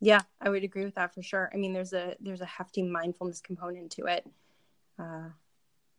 [0.01, 1.49] Yeah, I would agree with that for sure.
[1.53, 4.27] I mean, there's a there's a hefty mindfulness component to it.
[4.99, 5.29] Uh,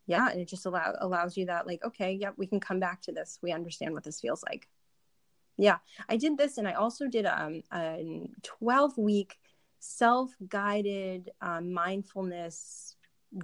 [0.06, 3.02] yeah, and it just allow allows you that like, okay, yep, we can come back
[3.02, 3.38] to this.
[3.42, 4.68] We understand what this feels like.
[5.58, 9.36] Yeah, I did this, and I also did um, a 12 week
[9.78, 12.96] self guided um, mindfulness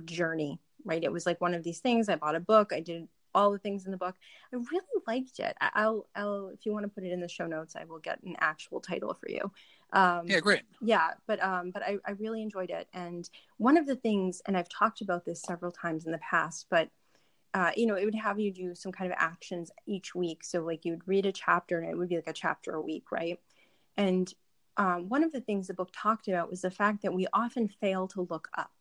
[0.04, 0.60] journey.
[0.84, 2.08] Right, it was like one of these things.
[2.08, 2.72] I bought a book.
[2.72, 4.16] I did all the things in the book.
[4.52, 5.56] I really liked it.
[5.60, 8.22] I'll, I'll, if you want to put it in the show notes, I will get
[8.24, 9.50] an actual title for you.
[9.92, 13.86] Um, yeah great yeah but um but I, I really enjoyed it and one of
[13.86, 16.88] the things and i've talked about this several times in the past but
[17.54, 20.44] uh, you know it would have you do some kind of actions each week.
[20.44, 22.80] So like you would read a chapter and it would be like a chapter a
[22.80, 23.38] week right?
[23.96, 24.32] And
[24.78, 27.68] um, one of the things the book talked about was the fact that we often
[27.68, 28.72] fail to look up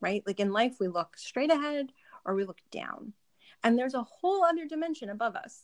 [0.00, 0.22] right?
[0.26, 1.92] Like in life we look straight ahead
[2.24, 3.12] or we look down.
[3.62, 5.60] And there's a whole other dimension above us.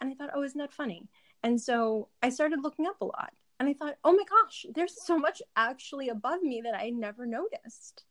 [0.00, 1.08] And i thought oh isn't that funny?
[1.42, 3.32] And so i started looking up a lot.
[3.58, 7.24] And I thought, oh my gosh, there's so much actually above me that I never
[7.24, 8.04] noticed.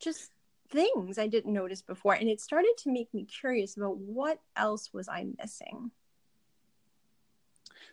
[0.00, 0.30] Just
[0.74, 2.14] things I didn't notice before.
[2.14, 5.92] And it started to make me curious about what else was I missing.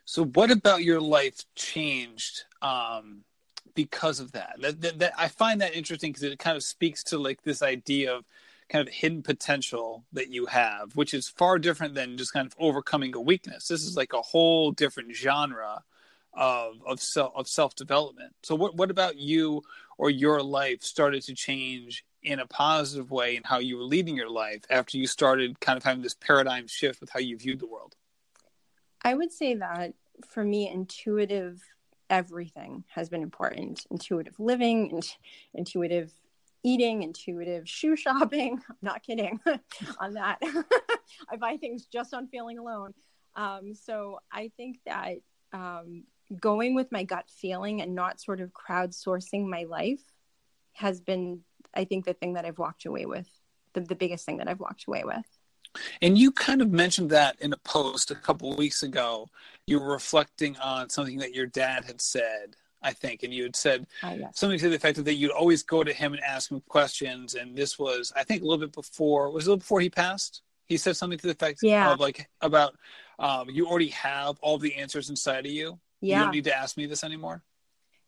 [0.04, 3.24] So, what about your life changed um,
[3.76, 4.56] because of that?
[4.60, 5.14] That, that, that?
[5.18, 8.26] I find that interesting because it kind of speaks to like this idea of
[8.68, 12.56] kind of hidden potential that you have, which is far different than just kind of
[12.58, 13.68] overcoming a weakness.
[13.68, 15.84] This is like a whole different genre
[16.34, 18.34] of of self of self development.
[18.42, 19.62] So, what what about you
[19.98, 24.16] or your life started to change in a positive way in how you were leading
[24.16, 27.60] your life after you started kind of having this paradigm shift with how you viewed
[27.60, 27.96] the world?
[29.04, 29.94] I would say that
[30.30, 31.62] for me, intuitive
[32.10, 33.86] everything has been important.
[33.90, 35.02] Intuitive living,
[35.54, 36.12] intuitive
[36.64, 38.60] eating, intuitive shoe shopping.
[38.70, 39.40] I'm not kidding
[40.00, 40.40] on that.
[41.32, 42.94] I buy things just on feeling alone.
[43.36, 45.16] Um, so I think that
[45.54, 46.04] um,
[46.40, 50.04] going with my gut feeling and not sort of crowdsourcing my life
[50.74, 51.42] has been,
[51.74, 53.28] I think, the thing that I've walked away with,
[53.74, 55.26] the, the biggest thing that I've walked away with.
[56.02, 59.30] And you kind of mentioned that in a post a couple of weeks ago.
[59.68, 63.56] You were reflecting on something that your dad had said, I think, and you had
[63.56, 64.38] said Uh, yes.
[64.38, 67.36] something to the effect that you'd always go to him and ask him questions.
[67.36, 69.32] And this was, I think, a little bit before.
[69.32, 70.42] Was it a little before he passed?
[70.68, 71.94] He said something to the effect Yeah.
[71.94, 72.76] of like about
[73.20, 75.80] um, you already have all the answers inside of you.
[76.02, 76.18] Yeah.
[76.18, 77.44] You don't need to ask me this anymore.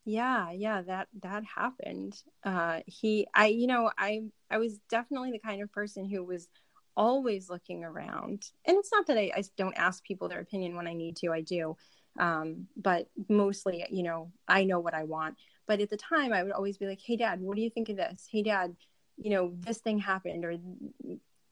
[0.05, 2.21] Yeah yeah that that happened.
[2.43, 6.49] Uh he i you know i i was definitely the kind of person who was
[6.95, 8.43] always looking around.
[8.65, 11.31] And it's not that I, I don't ask people their opinion when i need to
[11.31, 11.75] i do.
[12.19, 15.37] Um but mostly you know i know what i want.
[15.67, 17.89] But at the time i would always be like hey dad what do you think
[17.89, 18.27] of this?
[18.29, 18.75] Hey dad
[19.17, 20.55] you know this thing happened or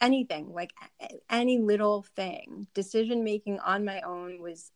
[0.01, 0.73] anything like
[1.29, 2.67] any little thing.
[2.73, 4.71] Decision making on my own was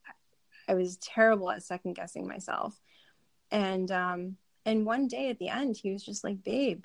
[0.67, 2.79] i was terrible at second guessing myself
[3.51, 6.83] and um and one day at the end he was just like babe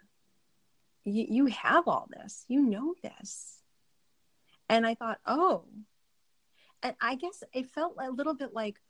[1.05, 2.45] you, you have all this.
[2.49, 3.59] You know this.
[4.69, 5.65] And i thought oh.
[6.83, 8.81] And i guess it felt a little bit like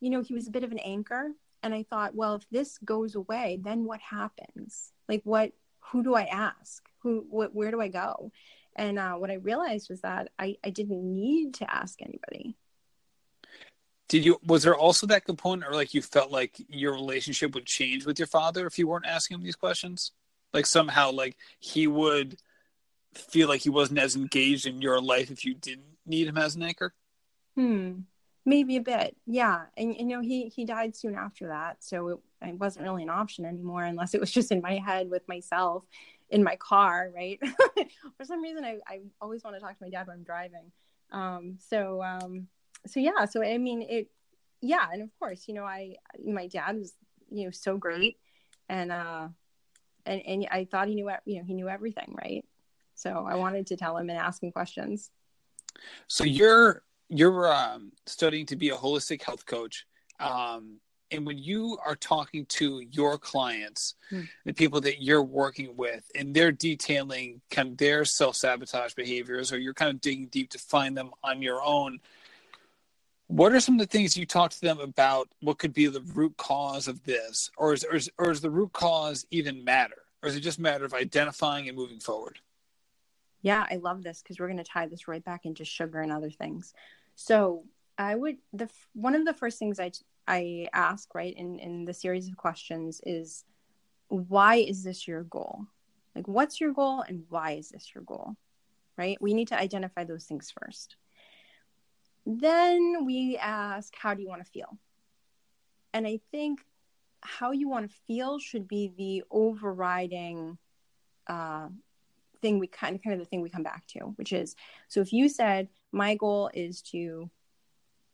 [0.00, 1.32] you know he was a bit of an anchor.
[1.62, 4.92] And i thought well if this goes away then what happens?
[5.08, 6.84] Like what who do i ask?
[7.02, 8.32] Who what, where do i go?
[8.76, 12.56] And uh, what i realized was that I, I didn't need to ask anybody
[14.08, 14.40] Did you?
[14.46, 18.18] Was there also that component, or like you felt like your relationship would change with
[18.18, 20.12] your father if you weren't asking him these questions?
[20.54, 22.38] Like somehow, like he would
[23.14, 26.56] feel like he wasn't as engaged in your life if you didn't need him as
[26.56, 26.94] an anchor.
[27.54, 28.00] Hmm.
[28.46, 29.64] Maybe a bit, yeah.
[29.76, 33.10] And you know, he he died soon after that, so it, it wasn't really an
[33.10, 35.84] option anymore, unless it was just in my head with myself.
[36.30, 37.38] in my car, right?
[38.16, 40.72] For some reason, I, I always want to talk to my dad when I'm driving.
[41.10, 42.48] Um, so, um,
[42.88, 44.10] so yeah, so I mean, it,
[44.60, 44.86] yeah.
[44.92, 46.94] And of course, you know, I, my dad was,
[47.30, 48.18] you know, so great.
[48.68, 49.28] And, uh,
[50.04, 52.44] and, and I thought he knew, you know, he knew everything, right?
[52.94, 55.10] So I wanted to tell him and ask him questions.
[56.08, 59.86] So you're, you're um, studying to be a holistic health coach.
[60.18, 64.28] Um, and when you are talking to your clients mm.
[64.44, 69.58] the people that you're working with and they're detailing kind of their self-sabotage behaviors or
[69.58, 71.98] you're kind of digging deep to find them on your own
[73.28, 76.00] what are some of the things you talk to them about what could be the
[76.14, 80.02] root cause of this or is, or is, or is the root cause even matter
[80.22, 82.38] or is it just a matter of identifying and moving forward
[83.42, 86.10] yeah i love this because we're going to tie this right back into sugar and
[86.10, 86.74] other things
[87.14, 87.64] so
[87.96, 89.90] i would the one of the first things i
[90.28, 93.44] I ask, right, in, in the series of questions is
[94.08, 95.66] why is this your goal?
[96.14, 98.36] Like, what's your goal and why is this your goal?
[98.98, 99.16] Right?
[99.22, 100.96] We need to identify those things first.
[102.30, 104.76] Then we ask, how do you want to feel?
[105.94, 106.60] And I think
[107.22, 110.58] how you want to feel should be the overriding
[111.26, 111.68] uh,
[112.42, 114.56] thing we kind of kind of the thing we come back to, which is
[114.88, 117.30] so if you said my goal is to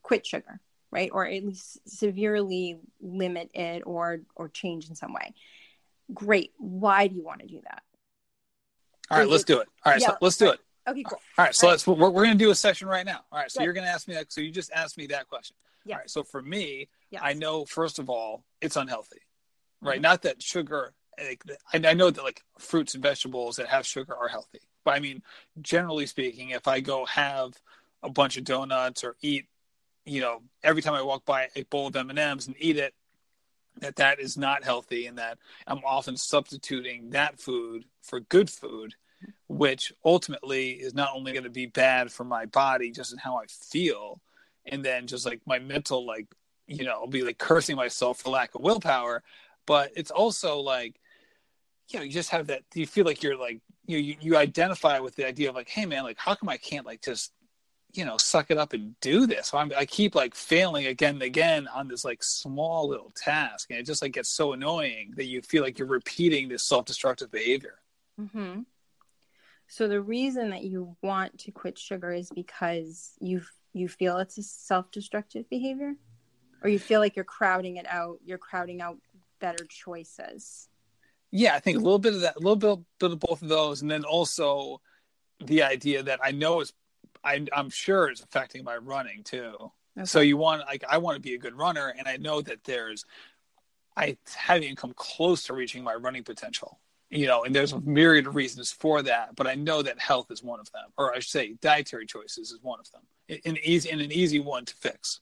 [0.04, 0.60] quit sugar,
[0.92, 1.10] right?
[1.12, 5.34] Or at least severely limit it or or change in some way.
[6.14, 6.52] Great.
[6.58, 7.82] Why do you want to do that?
[9.10, 9.68] All right Is let's it, do it.
[9.84, 11.94] All right yeah, so let's do it okay cool all right so all let's we're,
[11.94, 13.64] we're going to do a session right now all right so Good.
[13.64, 15.94] you're going to ask me that so you just asked me that question yeah.
[15.94, 17.22] all right so for me yes.
[17.24, 19.20] i know first of all it's unhealthy
[19.80, 20.02] right mm-hmm.
[20.02, 24.14] not that sugar like, I, I know that like fruits and vegetables that have sugar
[24.14, 25.22] are healthy but i mean
[25.60, 27.54] generally speaking if i go have
[28.02, 29.46] a bunch of donuts or eat
[30.04, 32.76] you know, every time I walk by a bowl of M and M's and eat
[32.76, 32.94] it,
[33.80, 38.94] that that is not healthy, and that I'm often substituting that food for good food,
[39.48, 43.36] which ultimately is not only going to be bad for my body, just in how
[43.36, 44.20] I feel,
[44.66, 46.26] and then just like my mental, like
[46.66, 49.22] you know, I'll be like cursing myself for lack of willpower,
[49.66, 50.98] but it's also like,
[51.88, 52.62] you know, you just have that.
[52.74, 55.86] You feel like you're like you you, you identify with the idea of like, hey
[55.86, 57.32] man, like how come I can't like just
[57.94, 61.14] you know suck it up and do this so I'm, i keep like failing again
[61.14, 65.14] and again on this like small little task and it just like gets so annoying
[65.16, 67.78] that you feel like you're repeating this self-destructive behavior
[68.20, 68.60] mm-hmm.
[69.74, 74.38] So the reason that you want to quit sugar is because you you feel it's
[74.38, 75.94] a self-destructive behavior
[76.62, 78.98] or you feel like you're crowding it out you're crowding out
[79.40, 80.68] better choices
[81.30, 83.48] yeah i think a little bit of that a little bit, bit of both of
[83.48, 84.80] those and then also
[85.44, 86.72] the idea that i know is
[87.24, 89.72] I, I'm sure it's affecting my running too.
[89.96, 90.04] Okay.
[90.04, 92.64] So you want like I want to be a good runner, and I know that
[92.64, 93.04] there's
[93.96, 96.80] I haven't even come close to reaching my running potential.
[97.14, 100.30] You know, and there's a myriad of reasons for that, but I know that health
[100.30, 103.02] is one of them, or I should say, dietary choices is one of them,
[103.44, 105.20] an easy and an easy one to fix.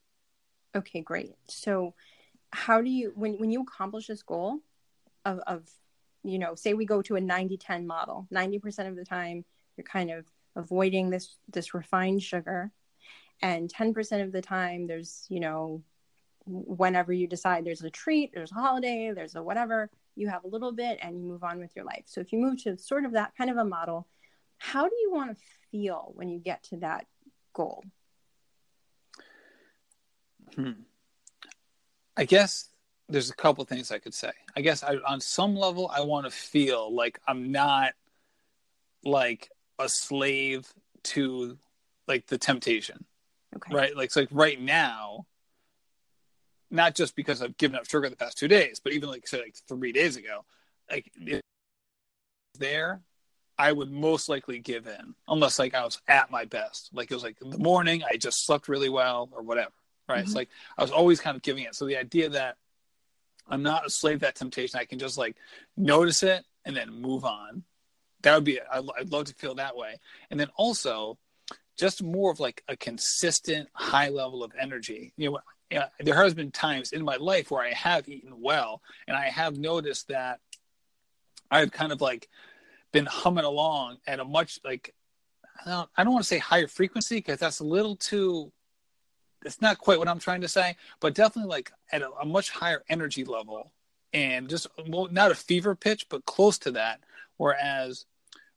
[0.75, 1.35] Okay, great.
[1.49, 1.95] So,
[2.51, 4.61] how do you when when you accomplish this goal
[5.25, 5.69] of of
[6.25, 9.45] you know, say we go to a 90-10 model, 90% of the time
[9.77, 10.25] you're kind of
[10.57, 12.71] avoiding this this refined sugar
[13.41, 15.83] and 10% of the time there's you know
[16.45, 20.49] whenever you decide there's a treat there's a holiday there's a whatever you have a
[20.49, 23.05] little bit and you move on with your life so if you move to sort
[23.05, 24.07] of that kind of a model
[24.59, 27.07] how do you want to feel when you get to that
[27.53, 27.85] goal
[30.55, 30.73] hmm.
[32.17, 32.69] i guess
[33.09, 36.27] there's a couple things i could say i guess I, on some level i want
[36.27, 37.93] to feel like i'm not
[39.05, 40.73] like a slave
[41.03, 41.59] to
[42.09, 43.05] like the temptation.
[43.55, 43.75] Okay.
[43.75, 43.97] Right?
[43.97, 45.27] Like, so like right now,
[46.73, 49.41] not just because I've given up sugar the past two days, but even like say
[49.41, 50.45] like three days ago,
[50.91, 51.11] like
[52.59, 53.01] there,
[53.59, 56.91] I would most likely give in unless like I was at my best.
[56.93, 59.73] Like it was like in the morning, I just slept really well or whatever.
[60.09, 60.19] Right.
[60.19, 60.27] Mm-hmm.
[60.27, 61.75] It's like I was always kind of giving it.
[61.75, 62.57] So the idea that
[63.47, 65.37] I'm not a slave to that temptation, I can just like
[65.77, 67.65] notice it and then move on
[68.23, 69.99] that would be I'd, I'd love to feel that way
[70.31, 71.19] and then also
[71.79, 75.39] just more of like a consistent high level of energy you know
[76.01, 79.59] there has been times in my life where i have eaten well and i have
[79.59, 80.41] noticed that
[81.51, 82.29] i've kind of like
[82.93, 84.95] been humming along at a much like
[85.65, 88.53] i don't, I don't want to say higher frequency because that's a little too
[89.45, 92.51] it's not quite what i'm trying to say but definitely like at a, a much
[92.51, 93.73] higher energy level
[94.13, 97.01] and just well, not a fever pitch but close to that.
[97.37, 98.07] Whereas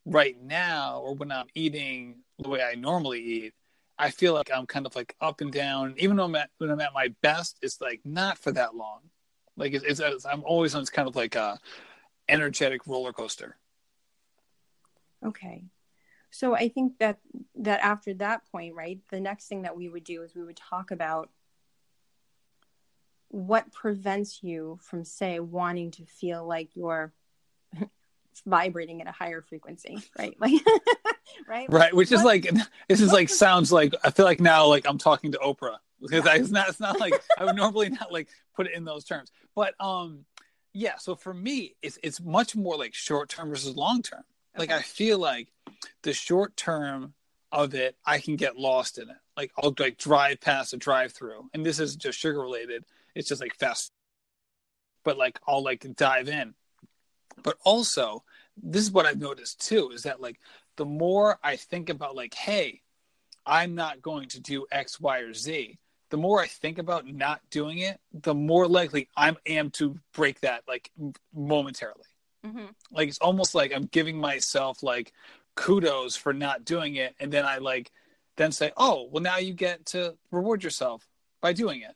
[0.05, 3.53] right now or when I'm eating the way I normally eat,
[3.97, 5.95] I feel like I'm kind of like up and down.
[5.97, 9.01] Even though I'm at, when I'm at my best, it's like not for that long.
[9.55, 11.59] Like it's, it's, I'm always on this kind of like a
[12.27, 13.57] energetic roller coaster.
[15.25, 15.63] Okay.
[16.29, 17.19] So I think that
[17.55, 20.57] that after that point, right, the next thing that we would do is we would
[20.57, 21.29] talk about
[23.29, 27.13] what prevents you from say wanting to feel like you're
[28.45, 30.35] vibrating at a higher frequency, right?
[30.39, 30.61] Like
[31.47, 31.69] right?
[31.71, 32.49] Right, which What- is like
[32.87, 36.25] this is like sounds like I feel like now like I'm talking to Oprah because
[36.27, 39.03] I, it's not it's not like I would normally not like put it in those
[39.05, 39.31] terms.
[39.55, 40.25] But um
[40.73, 44.23] yeah, so for me it's it's much more like short term versus long term.
[44.57, 45.49] Like I feel like
[46.03, 47.13] the short term
[47.51, 49.17] of it I can get lost in it.
[49.35, 52.85] Like I'll like drive past a drive through and this is just sugar related.
[53.15, 53.91] It's just like fast
[55.03, 56.53] but like I'll like dive in.
[57.43, 58.23] But also,
[58.57, 60.39] this is what I've noticed too is that like
[60.77, 62.81] the more I think about like, hey,
[63.45, 65.77] I'm not going to do X, Y, or Z,
[66.09, 70.41] the more I think about not doing it, the more likely I am to break
[70.41, 70.91] that like
[71.33, 72.05] momentarily.
[72.45, 72.73] Mhm.
[72.91, 75.13] Like it's almost like I'm giving myself like
[75.55, 77.91] kudos for not doing it, and then I like
[78.37, 81.07] then say, oh, well now you get to reward yourself
[81.41, 81.95] by doing it.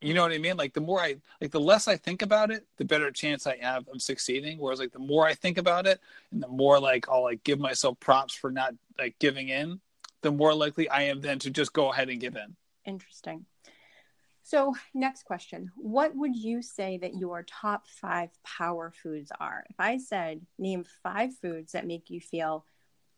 [0.00, 0.56] You know what I mean?
[0.56, 3.58] Like the more I like the less I think about it, the better chance I
[3.58, 4.58] have of succeeding.
[4.58, 6.00] Whereas like the more I think about it
[6.32, 9.80] and the more like I'll like give myself props for not like giving in,
[10.22, 12.56] the more likely I am then to just go ahead and give in.
[12.86, 13.44] Interesting.
[14.42, 15.70] So, next question.
[15.76, 19.64] What would you say that your top five power foods are?
[19.68, 22.64] If I said, name five foods that make you feel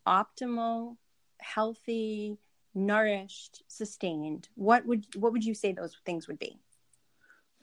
[0.06, 0.96] optimal,
[1.40, 2.38] healthy,
[2.74, 6.58] nourished, sustained, what would what would you say those things would be?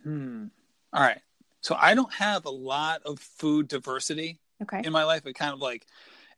[0.04, 0.46] Hmm.
[0.94, 1.22] All right.
[1.62, 4.82] So I don't have a lot of food diversity Okay.
[4.84, 5.24] in my life.
[5.24, 5.86] But kind of like,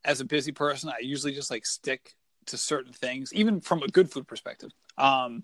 [0.03, 2.16] as a busy person, I usually just like stick
[2.47, 4.72] to certain things, even from a good food perspective.
[4.97, 5.43] Um,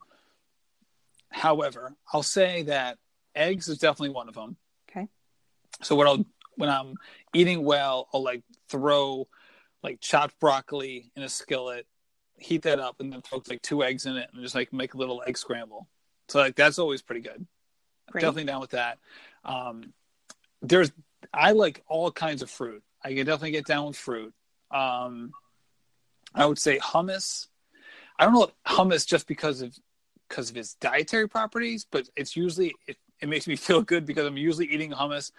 [1.30, 2.98] however, I'll say that
[3.36, 4.58] eggs is definitely one of them.
[4.90, 5.08] Okay.
[5.84, 6.96] So what I'll when I'm
[7.36, 9.28] eating well, I'll like throw
[9.84, 11.86] like chopped broccoli in a skillet,
[12.36, 14.96] heat that up, and then throw like two eggs in it, and just like make
[14.96, 15.88] a little egg scramble.
[16.30, 17.46] So like that's always pretty good.
[18.12, 18.22] Great.
[18.22, 19.00] Definitely down with that.
[19.44, 19.94] Um,
[20.62, 20.92] there's
[21.34, 22.84] I like all kinds of fruit.
[23.04, 24.34] I can definitely get down with fruit.
[24.72, 25.34] Um,
[26.34, 27.48] I would say hummus.
[28.20, 29.78] I don't know if hummus just because of
[30.28, 34.26] because of its dietary properties, but it's usually it, it makes me feel good because
[34.26, 35.32] I'm usually eating hummus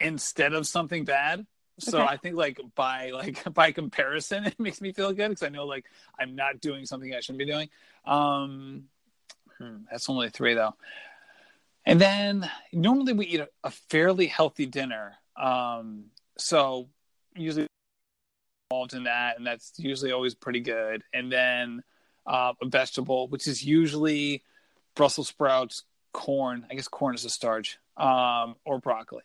[0.00, 1.46] instead of something bad.
[1.78, 2.06] So Okay.
[2.06, 5.66] I think like by like by comparison, it makes me feel good because I know
[5.66, 5.86] like
[6.18, 7.68] I'm not doing something I shouldn't be doing.
[8.04, 8.84] Um,
[9.58, 10.74] hmm, that's only three though.
[11.86, 15.14] And then normally we eat a, a fairly healthy dinner.
[15.40, 16.06] Um,
[16.36, 16.88] so
[17.36, 17.66] usually
[18.70, 21.02] involved in that, and that's usually always pretty good.
[21.14, 21.82] And then
[22.26, 24.42] uh, a vegetable, which is usually
[24.96, 26.66] Brussels sprouts, corn.
[26.70, 29.22] I guess corn is a starch, um, or broccoli.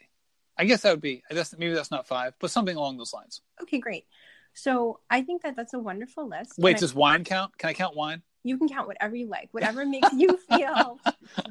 [0.58, 1.24] I guess that would be.
[1.32, 3.42] I guess maybe that's not five, but something along those lines.
[3.62, 4.06] Okay, great.
[4.54, 6.54] So, I think that that's a wonderful list.
[6.60, 7.58] Wait, And I- does wine count?
[7.58, 8.22] Can I count wine?
[8.44, 11.00] You can count whatever you like, whatever makes you feel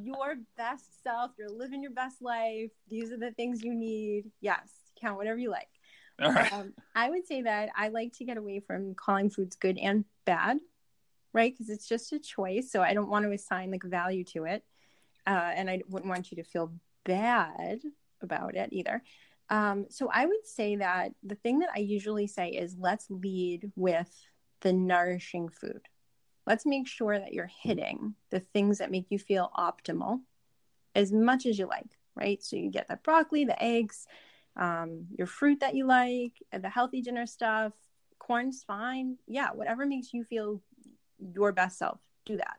[0.02, 1.32] your best self.
[1.38, 2.70] You're living your best life.
[2.88, 4.30] These are the things you need.
[4.40, 4.70] Yes,
[5.00, 5.68] count whatever you like.
[6.20, 6.52] All right.
[6.52, 10.04] Um, I would say that I like to get away from calling foods good and
[10.24, 10.58] bad,
[11.32, 11.52] right?
[11.52, 12.70] Because it's just a choice.
[12.70, 14.64] So I don't want to assign like value to it.
[15.26, 16.72] Uh, and I wouldn't want you to feel
[17.04, 17.80] bad
[18.22, 19.02] about it either.
[19.48, 23.72] Um, so I would say that the thing that I usually say is let's lead
[23.74, 24.10] with
[24.60, 25.82] the nourishing food.
[26.50, 30.22] Let's make sure that you're hitting the things that make you feel optimal
[30.96, 32.42] as much as you like, right?
[32.42, 34.08] So you get the broccoli, the eggs,
[34.56, 37.72] um, your fruit that you like, the healthy dinner stuff.
[38.18, 39.16] Corn's fine.
[39.28, 40.60] Yeah, whatever makes you feel
[41.20, 42.56] your best self, do that.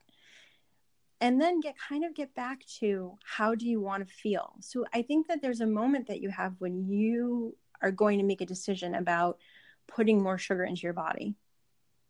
[1.20, 4.54] And then get kind of get back to how do you want to feel?
[4.62, 8.26] So I think that there's a moment that you have when you are going to
[8.26, 9.38] make a decision about
[9.86, 11.36] putting more sugar into your body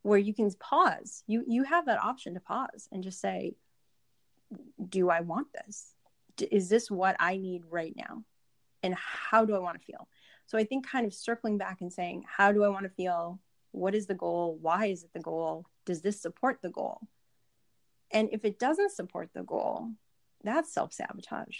[0.04, 1.24] where you can pause.
[1.28, 3.56] You you have that option to pause and just say,
[4.88, 5.94] do I want this?
[6.52, 8.24] Is this what I need right now?
[8.84, 10.08] And how do I want to feel?
[10.48, 13.40] So I think kind of circling back and saying, how do I want to feel?
[13.72, 14.58] What is the goal?
[14.60, 15.66] Why is it the goal?
[15.86, 17.00] Does this support the goal?
[18.12, 19.92] And if it doesn't support the goal,
[20.44, 21.58] that's self sabotage.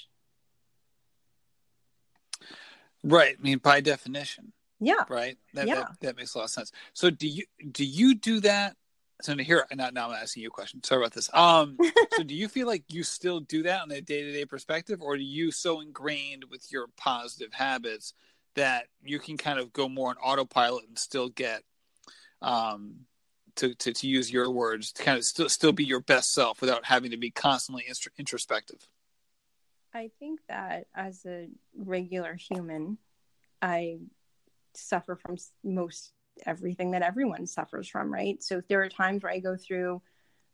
[3.04, 3.36] Right.
[3.40, 5.06] I mean, by definition, Yeah.
[5.10, 5.38] right?
[5.54, 5.76] That, Yeah.
[5.76, 6.72] that that makes a lot of sense.
[6.94, 8.76] So do you do you do that?
[9.22, 10.84] So here now, now I'm asking you a question.
[10.84, 11.30] Sorry about this.
[11.34, 11.78] Um,
[12.18, 15.02] so do you feel like you still do that on a day to day perspective,
[15.02, 18.14] or are you so ingrained with your positive habits
[18.56, 21.62] that you can kind of go more on autopilot and still get,
[22.42, 22.96] um,
[23.56, 26.60] to, to, to use your words, to kind of still still be your best self
[26.60, 27.86] without having to be constantly
[28.18, 28.88] introspective?
[29.94, 32.98] I think that as a regular human,
[33.62, 34.00] I
[34.74, 36.14] suffer from most
[36.46, 38.42] everything that everyone suffers from, right?
[38.42, 40.02] So there are times where I go through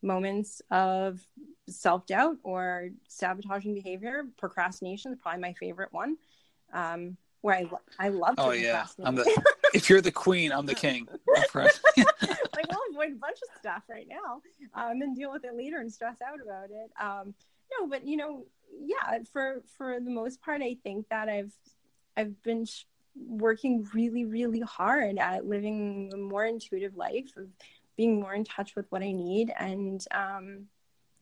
[0.02, 1.20] moments of
[1.68, 4.24] self doubt or sabotaging behavior.
[4.38, 6.18] Procrastination is probably my favorite one.
[6.74, 8.36] Um, where I I love.
[8.38, 9.44] oh yeah, I'm the.
[9.74, 11.08] if you're the queen, I'm the king.
[11.28, 11.46] like
[11.98, 14.42] we'll avoid a bunch of stuff right now,
[14.74, 16.92] um, and then deal with it later and stress out about it.
[17.00, 17.34] Um,
[17.72, 18.46] no, but you know,
[18.80, 21.54] yeah, for for the most part, I think that I've
[22.16, 22.86] I've been sh-
[23.26, 27.48] working really, really hard at living a more intuitive life of
[27.96, 30.68] being more in touch with what I need and um,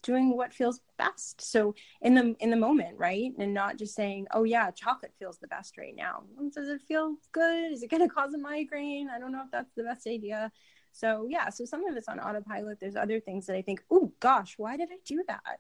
[0.02, 1.42] doing what feels best.
[1.42, 5.38] So in the in the moment, right, and not just saying, "Oh yeah, chocolate feels
[5.40, 6.24] the best right now."
[6.54, 7.72] Does it feel good?
[7.72, 9.10] Is it going to cause a migraine?
[9.10, 10.52] I don't know if that's the best idea.
[10.92, 12.80] So yeah, so some of it's on autopilot.
[12.80, 15.60] There's other things that I think, "Oh gosh, why did I do that?"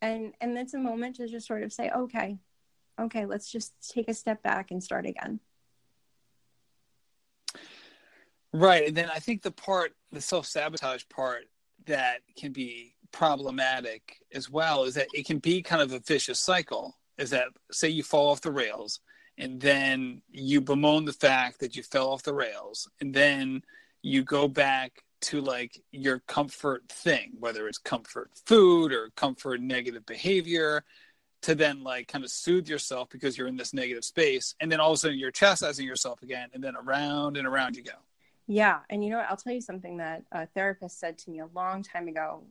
[0.00, 2.38] And and it's a moment to just sort of say, "Okay,
[3.00, 5.40] okay, let's just take a step back and start again."
[8.52, 8.88] Right.
[8.88, 11.44] And then I think the part, the self sabotage part
[11.86, 16.40] that can be problematic as well is that it can be kind of a vicious
[16.40, 16.96] cycle.
[17.18, 19.00] Is that, say, you fall off the rails
[19.36, 23.62] and then you bemoan the fact that you fell off the rails and then
[24.02, 30.06] you go back to like your comfort thing, whether it's comfort food or comfort negative
[30.06, 30.82] behavior,
[31.42, 34.54] to then like kind of soothe yourself because you're in this negative space.
[34.60, 36.50] And then all of a sudden you're chastising yourself again.
[36.52, 37.92] And then around and around you go.
[38.46, 38.80] Yeah.
[38.90, 39.30] And you know what?
[39.30, 42.42] I'll tell you something that a therapist said to me a long time ago.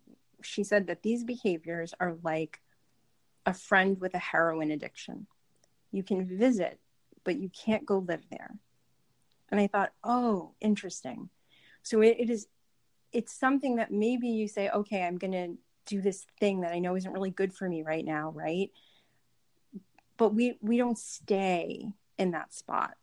[0.42, 2.62] She said that these behaviors are like
[3.46, 5.28] a friend with a heroin addiction.
[5.92, 6.80] You can visit,
[7.24, 8.56] but you can't go live there.
[9.50, 11.30] And I thought, oh, interesting.
[11.84, 12.48] So it, it is,
[13.12, 15.58] it's something that maybe you say, okay, I'm going to
[15.90, 18.70] do this thing that I know isn't really good for me right now, right?
[20.18, 21.88] But we we don't stay
[22.18, 22.96] in that spot.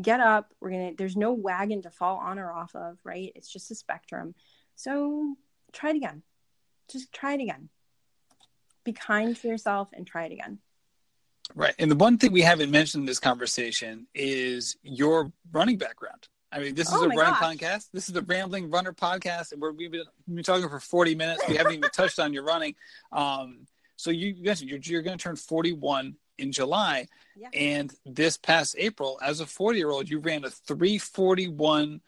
[0.00, 3.32] Get up we're gonna there's no wagon to fall on or off of right?
[3.34, 4.34] It's just a spectrum.
[4.74, 5.36] So
[5.72, 6.22] try it again.
[6.90, 7.68] Just try it again.
[8.84, 10.58] Be kind to yourself and try it again.
[11.54, 11.74] Right.
[11.78, 16.58] And the one thing we haven't mentioned in this conversation is your running background i
[16.58, 17.42] mean this is oh a running gosh.
[17.42, 20.80] podcast this is the rambling runner podcast and we're, we've been, we've been talking for
[20.80, 22.74] 40 minutes we haven't even touched on your running
[23.12, 27.06] um, so you mentioned you're, you're going to turn 41 in July.
[27.36, 27.48] Yeah.
[27.52, 32.00] And this past April, as a 40 year old, you ran a 341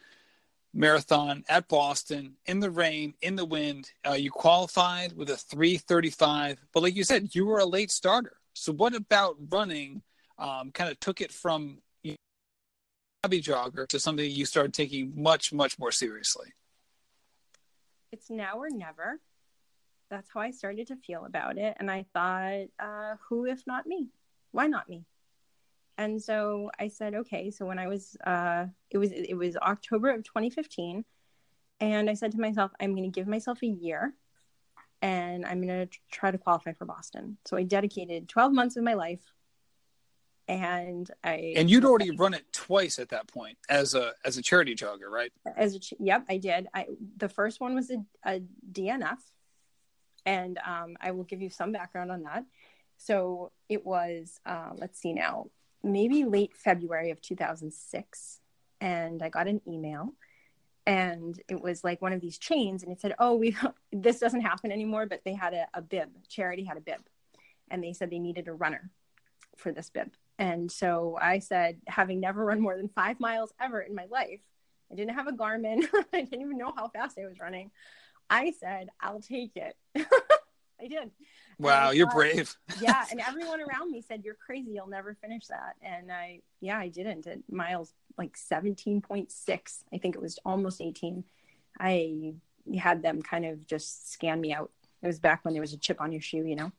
[0.73, 3.91] marathon at Boston in the rain, in the wind.
[4.05, 6.57] Uh, you qualified with a 335.
[6.73, 8.37] But like you said, you were a late starter.
[8.53, 10.01] So what about running
[10.37, 11.77] um, kind of took it from
[13.23, 16.47] hobby jogger to something you started taking much, much more seriously?
[18.11, 19.21] It's now or never.
[20.09, 21.77] That's how I started to feel about it.
[21.79, 24.09] And I thought, uh, who if not me?
[24.51, 25.03] why not me?
[25.97, 27.49] And so I said, okay.
[27.49, 31.03] So when I was, uh, it was, it was October of 2015.
[31.79, 34.13] And I said to myself, I'm going to give myself a year
[35.01, 37.37] and I'm going to try to qualify for Boston.
[37.45, 39.33] So I dedicated 12 months of my life
[40.47, 44.41] and I and you'd already run it twice at that point as a as a
[44.41, 45.31] charity jogger, right?
[45.55, 46.67] As a yep, I did.
[46.73, 46.87] I
[47.17, 48.41] the first one was a, a
[48.71, 49.17] DNF,
[50.25, 52.45] and um, I will give you some background on that.
[52.97, 55.47] So it was, uh, let's see now,
[55.83, 58.39] maybe late February of 2006.
[58.79, 60.13] And I got an email
[60.85, 63.55] and it was like one of these chains and it said, oh, we,
[63.91, 67.01] this doesn't happen anymore, but they had a, a bib, charity had a bib.
[67.69, 68.89] And they said they needed a runner
[69.57, 70.11] for this bib.
[70.43, 74.41] And so I said, having never run more than five miles ever in my life,
[74.91, 75.87] I didn't have a Garmin.
[76.13, 77.71] I didn't even know how fast I was running.
[78.29, 79.77] I said, I'll take it.
[79.95, 81.11] I did.
[81.59, 82.53] Wow, you're brave.
[82.81, 84.71] yeah, and everyone around me said you're crazy.
[84.71, 85.75] You'll never finish that.
[85.81, 87.25] And I, yeah, I didn't.
[87.25, 91.23] At miles like 17.6, I think it was almost 18.
[91.79, 92.33] I
[92.77, 94.71] had them kind of just scan me out.
[95.01, 96.73] It was back when there was a chip on your shoe, you know.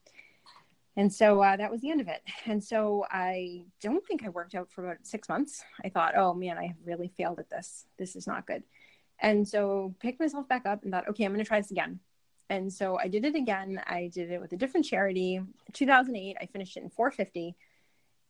[0.97, 2.21] And so uh, that was the end of it.
[2.45, 5.63] And so I don't think I worked out for about six months.
[5.83, 7.85] I thought, oh man, I really failed at this.
[7.97, 8.63] This is not good.
[9.19, 11.99] And so picked myself back up and thought, okay, I'm going to try this again.
[12.49, 13.81] And so I did it again.
[13.87, 15.41] I did it with a different charity.
[15.73, 17.55] 2008, I finished it in 450.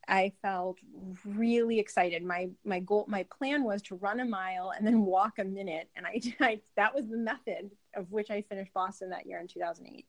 [0.08, 0.78] I felt
[1.26, 2.24] really excited.
[2.24, 5.90] My my goal, my plan was to run a mile and then walk a minute,
[5.96, 9.48] and I, I that was the method of which I finished Boston that year in
[9.48, 10.06] 2008.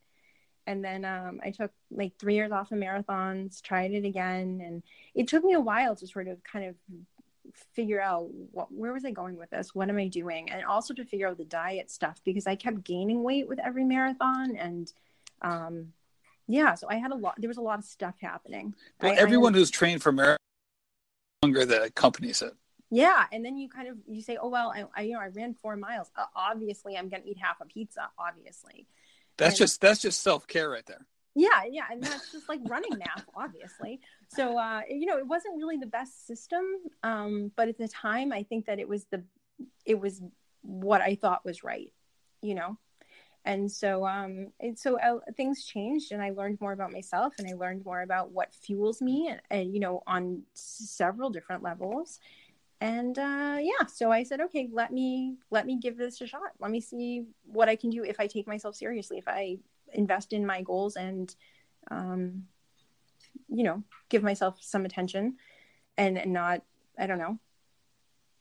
[0.66, 4.82] And then um, I took like three years off of marathons, tried it again, and
[5.14, 6.74] it took me a while to sort of kind of
[7.74, 9.74] figure out what where was I going with this?
[9.74, 10.50] What am I doing?
[10.50, 13.84] And also to figure out the diet stuff because I kept gaining weight with every
[13.84, 14.92] marathon and
[15.42, 15.92] um
[16.48, 18.74] yeah, so I had a lot there was a lot of stuff happening.
[19.00, 20.38] Well, I, everyone I had, who's trained for marathon
[21.42, 22.54] longer that accompanies it.
[22.90, 25.26] Yeah, and then you kind of you say, "Oh well, I, I you know I
[25.28, 26.08] ran four miles.
[26.16, 28.08] Uh, obviously, I'm going to eat half a pizza.
[28.18, 28.86] Obviously."
[29.36, 31.06] That's And- just that's just self care right there.
[31.38, 34.00] Yeah, yeah, and that's just like running math, obviously.
[34.28, 36.64] So uh, you know, it wasn't really the best system,
[37.02, 39.22] um, but at the time, I think that it was the
[39.84, 40.22] it was
[40.62, 41.92] what I thought was right,
[42.42, 42.78] you know.
[43.44, 47.46] And so, um, and so uh, things changed, and I learned more about myself, and
[47.48, 52.18] I learned more about what fuels me, and, and you know, on several different levels.
[52.80, 56.52] And uh, yeah, so I said, okay, let me let me give this a shot.
[56.58, 59.58] Let me see what I can do if I take myself seriously, if I
[59.92, 61.34] invest in my goals and
[61.90, 62.44] um,
[63.48, 65.36] you know give myself some attention
[65.96, 66.62] and, and not
[66.98, 67.38] i don't know.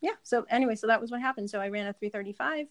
[0.01, 1.49] Yeah so anyway so that was what happened.
[1.49, 2.67] So i ran a 335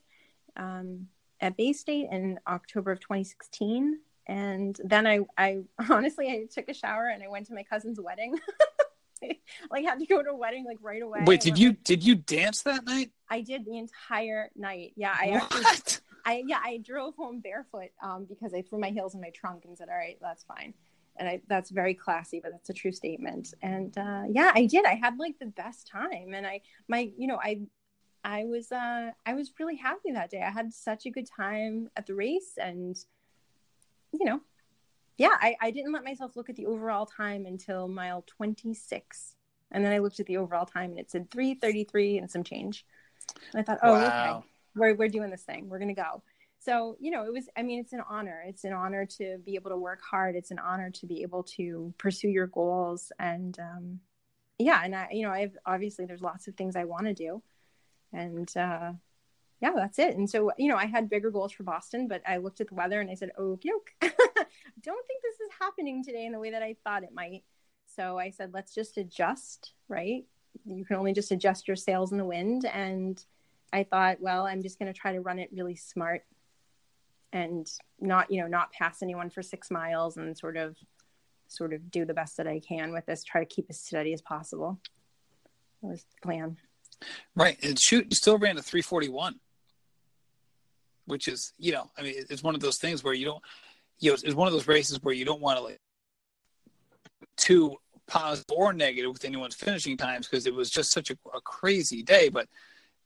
[0.56, 1.08] um,
[1.40, 5.60] at bay state in october of 2016 and then i i
[5.90, 8.38] honestly i took a shower and i went to my cousin's wedding
[9.70, 12.04] like had to go to a wedding like right away Wait, did you with- did
[12.04, 13.10] you dance that night?
[13.28, 16.00] i did the entire night yeah i actually what?
[16.24, 19.64] I yeah, I drove home barefoot um, because I threw my heels in my trunk
[19.66, 20.74] and said, "All right, that's fine."
[21.16, 23.54] And I, that's very classy, but that's a true statement.
[23.62, 24.84] And uh, yeah, I did.
[24.84, 27.60] I had like the best time, and I my you know I
[28.24, 30.42] I was uh, I was really happy that day.
[30.42, 32.96] I had such a good time at the race, and
[34.12, 34.40] you know,
[35.16, 39.36] yeah, I, I didn't let myself look at the overall time until mile twenty six,
[39.70, 42.30] and then I looked at the overall time, and it said three thirty three and
[42.30, 42.84] some change.
[43.52, 44.46] And I thought, oh, okay.
[44.76, 45.68] We're, we're doing this thing.
[45.68, 46.22] We're gonna go.
[46.58, 48.42] So you know it was i mean it's an honor.
[48.46, 50.34] It's an honor to be able to work hard.
[50.34, 53.12] It's an honor to be able to pursue your goals.
[53.18, 54.00] And um
[54.58, 57.42] yeah and i you know i've obviously there's lots of things i want to do.
[58.12, 58.92] And uh
[59.60, 60.16] yeah that's it.
[60.16, 62.74] And so you know i had bigger goals for boston but i looked at the
[62.74, 63.92] weather and i said oh yoke
[64.82, 67.42] don't think this is happening today in the way that i thought it might
[67.86, 70.24] so i said let's just adjust right
[70.64, 73.24] you can only just adjust your sails in the wind and
[73.74, 76.24] I thought, well, I'm just going to try to run it really smart
[77.32, 77.66] and
[78.00, 80.76] not, you know, not pass anyone for six miles and sort of,
[81.48, 83.24] sort of do the best that I can with this.
[83.24, 84.78] Try to keep as steady as possible.
[85.82, 86.56] That was the plan.
[87.34, 89.40] Right, and shoot, still ran a 341,
[91.06, 93.42] which is you know, I mean, it's one of those things where you don't,
[93.98, 95.80] you know, it's one of those races where you don't want to like
[97.36, 97.76] too
[98.06, 102.02] positive or negative with anyone's finishing times because it was just such a, a crazy
[102.02, 102.48] day, but.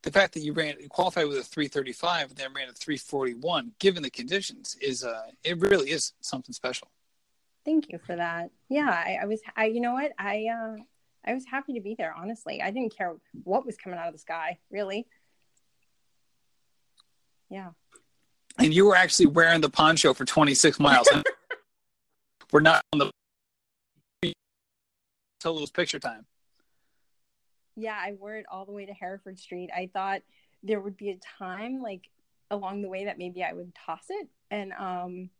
[0.03, 3.73] The fact that you ran you qualified with a 335 and then ran a 341,
[3.81, 6.89] given the conditions, is uh, it really is something special.
[7.65, 8.51] Thank you for that.
[8.69, 10.77] Yeah, I, I was, I, you know what, I, uh,
[11.25, 12.15] I was happy to be there.
[12.17, 13.15] Honestly, I didn't care
[13.45, 15.07] what was coming out of the sky, really.
[17.51, 17.71] Yeah.
[18.59, 21.09] And you were actually wearing the poncho for 26 miles.
[22.53, 23.11] we're not on the
[25.41, 26.27] until it was picture time.
[27.77, 29.71] yeah, I wore it all the way to Hereford Street.
[29.75, 30.23] I thought
[30.65, 32.09] there would be a time like
[32.51, 35.31] along the way that maybe I would toss it, and um,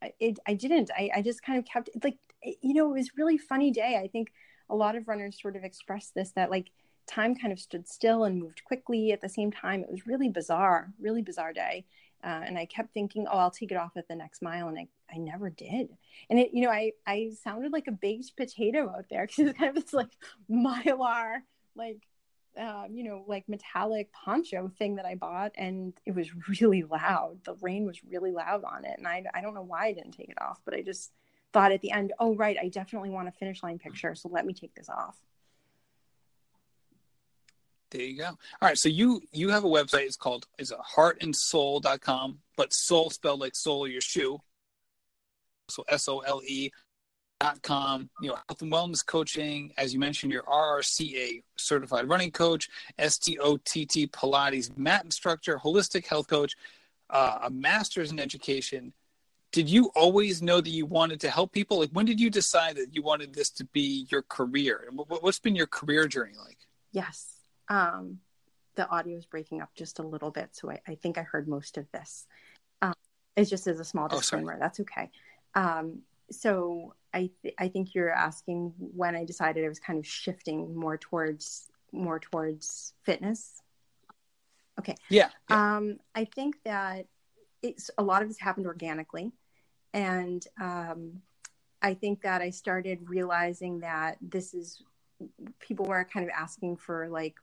[0.00, 0.90] I- it I didn't.
[0.96, 2.16] I I just kind of kept it like
[2.62, 4.00] you know it was a really funny day.
[4.02, 4.32] I think
[4.70, 6.70] a lot of runners sort of expressed this that like
[7.06, 9.82] time kind of stood still and moved quickly at the same time.
[9.82, 11.84] It was really bizarre, really bizarre day.
[12.24, 14.78] Uh, and I kept thinking, oh, I'll take it off at the next mile, and
[14.78, 15.90] I, I never did.
[16.28, 19.58] And it, you know, I, I sounded like a baked potato out there because it's
[19.58, 20.10] kind of this like
[20.50, 21.40] mylar
[21.76, 22.06] like
[22.58, 27.38] um, you know like metallic poncho thing that i bought and it was really loud
[27.44, 30.12] the rain was really loud on it and I, I don't know why i didn't
[30.12, 31.12] take it off but i just
[31.52, 34.46] thought at the end oh right i definitely want a finish line picture so let
[34.46, 35.18] me take this off
[37.90, 38.26] There you go.
[38.26, 40.02] All right, so you you have a website.
[40.02, 44.40] It's called is it heartandsole.com, but soul spelled like sole your shoe.
[45.68, 46.70] So S O L E
[47.40, 48.10] dot com.
[48.20, 49.72] You know, health and wellness coaching.
[49.76, 52.68] As you mentioned, you're RRCA certified running coach,
[52.98, 56.56] STOTT Pilates mat instructor, holistic health coach,
[57.10, 58.92] uh, a master's in education.
[59.52, 61.78] Did you always know that you wanted to help people?
[61.78, 64.84] Like, when did you decide that you wanted this to be your career?
[64.86, 66.58] And what- what's been your career journey like?
[66.92, 67.35] yes
[67.68, 68.18] um,
[68.74, 71.48] the audio is breaking up just a little bit so i, I think i heard
[71.48, 72.26] most of this
[72.82, 72.94] um,
[73.36, 75.10] it's just as a small Oh, disclaimer that's okay
[75.54, 76.00] um,
[76.30, 80.74] so I, th- I think you're asking when i decided i was kind of shifting
[80.76, 83.62] more towards more towards fitness
[85.08, 85.30] Yeah.
[85.48, 85.76] yeah.
[85.76, 87.06] Um, I think that
[87.62, 89.32] it's a lot of this happened organically,
[89.94, 91.22] and um,
[91.80, 94.82] I think that I started realizing that this is
[95.60, 97.34] people were kind of asking for like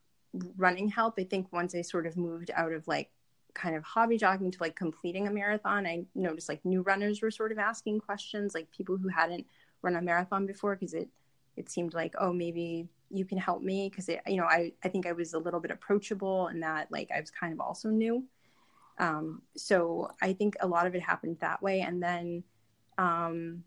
[0.57, 1.15] running help.
[1.17, 3.09] I think once I sort of moved out of like
[3.53, 7.31] kind of hobby jogging to like completing a marathon, I noticed like new runners were
[7.31, 9.45] sort of asking questions, like people who hadn't
[9.81, 11.09] run a marathon before, because it
[11.55, 15.05] it seemed like oh maybe you can help me because you know I I think
[15.05, 18.23] I was a little bit approachable and that like I was kind of also new.
[18.97, 22.43] Um, so I think a lot of it happened that way, and then
[22.97, 23.63] um,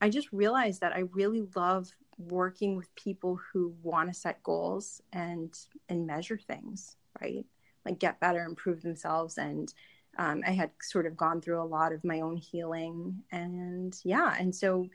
[0.00, 1.92] I just realized that I really love
[2.30, 5.56] working with people who want to set goals and
[5.88, 7.44] and measure things, right?
[7.84, 9.72] Like get better, improve themselves, and
[10.18, 14.34] um, I had sort of gone through a lot of my own healing, and yeah,
[14.38, 14.88] and so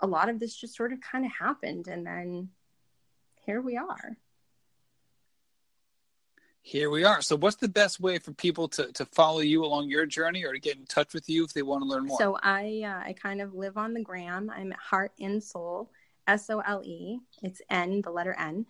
[0.00, 2.50] a lot of this just sort of kind of happened, and then
[3.44, 4.16] here we are.
[6.62, 7.22] Here we are.
[7.22, 10.52] So, what's the best way for people to, to follow you along your journey or
[10.52, 12.18] to get in touch with you if they want to learn more?
[12.18, 14.50] So, I uh, I kind of live on the gram.
[14.54, 15.90] I'm at Heart and Sole,
[16.30, 17.18] S O L E.
[17.42, 18.66] It's N, the letter N,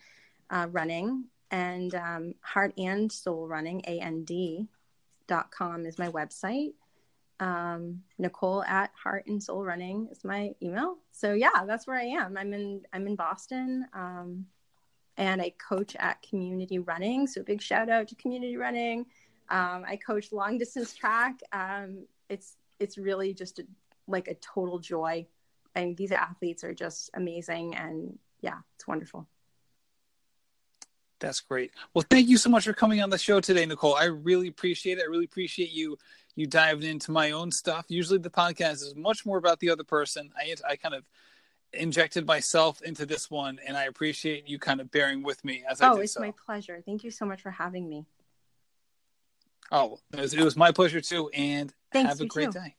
[0.48, 4.66] uh, running, and um, Heart and Sole Running, A N D,
[5.26, 6.72] dot com is my website.
[7.38, 10.96] Um, Nicole at Heart and Sole Running is my email.
[11.12, 12.36] So yeah, that's where I am.
[12.36, 13.86] I'm in I'm in Boston.
[13.94, 14.46] Um,
[15.16, 17.26] and I coach at Community Running.
[17.26, 19.00] So big shout out to Community Running.
[19.50, 21.40] Um, I coach long distance track.
[21.52, 23.64] Um, it's it's really just a,
[24.06, 25.26] like a total joy,
[25.74, 27.74] and these athletes are just amazing.
[27.74, 29.26] And yeah, it's wonderful.
[31.20, 31.72] That's great.
[31.92, 33.94] Well, thank you so much for coming on the show today, Nicole.
[33.94, 35.02] I really appreciate it.
[35.02, 35.98] I really appreciate you
[36.36, 37.84] you diving into my own stuff.
[37.88, 40.30] Usually, the podcast is much more about the other person.
[40.36, 41.04] I I kind of
[41.72, 45.80] injected myself into this one, and I appreciate you kind of bearing with me as
[45.80, 46.20] I oh, it's so.
[46.20, 46.82] my pleasure.
[46.84, 48.06] Thank you so much for having me.
[49.70, 52.58] Oh, it was, it was my pleasure too, and Thanks, have a great too.
[52.58, 52.74] day.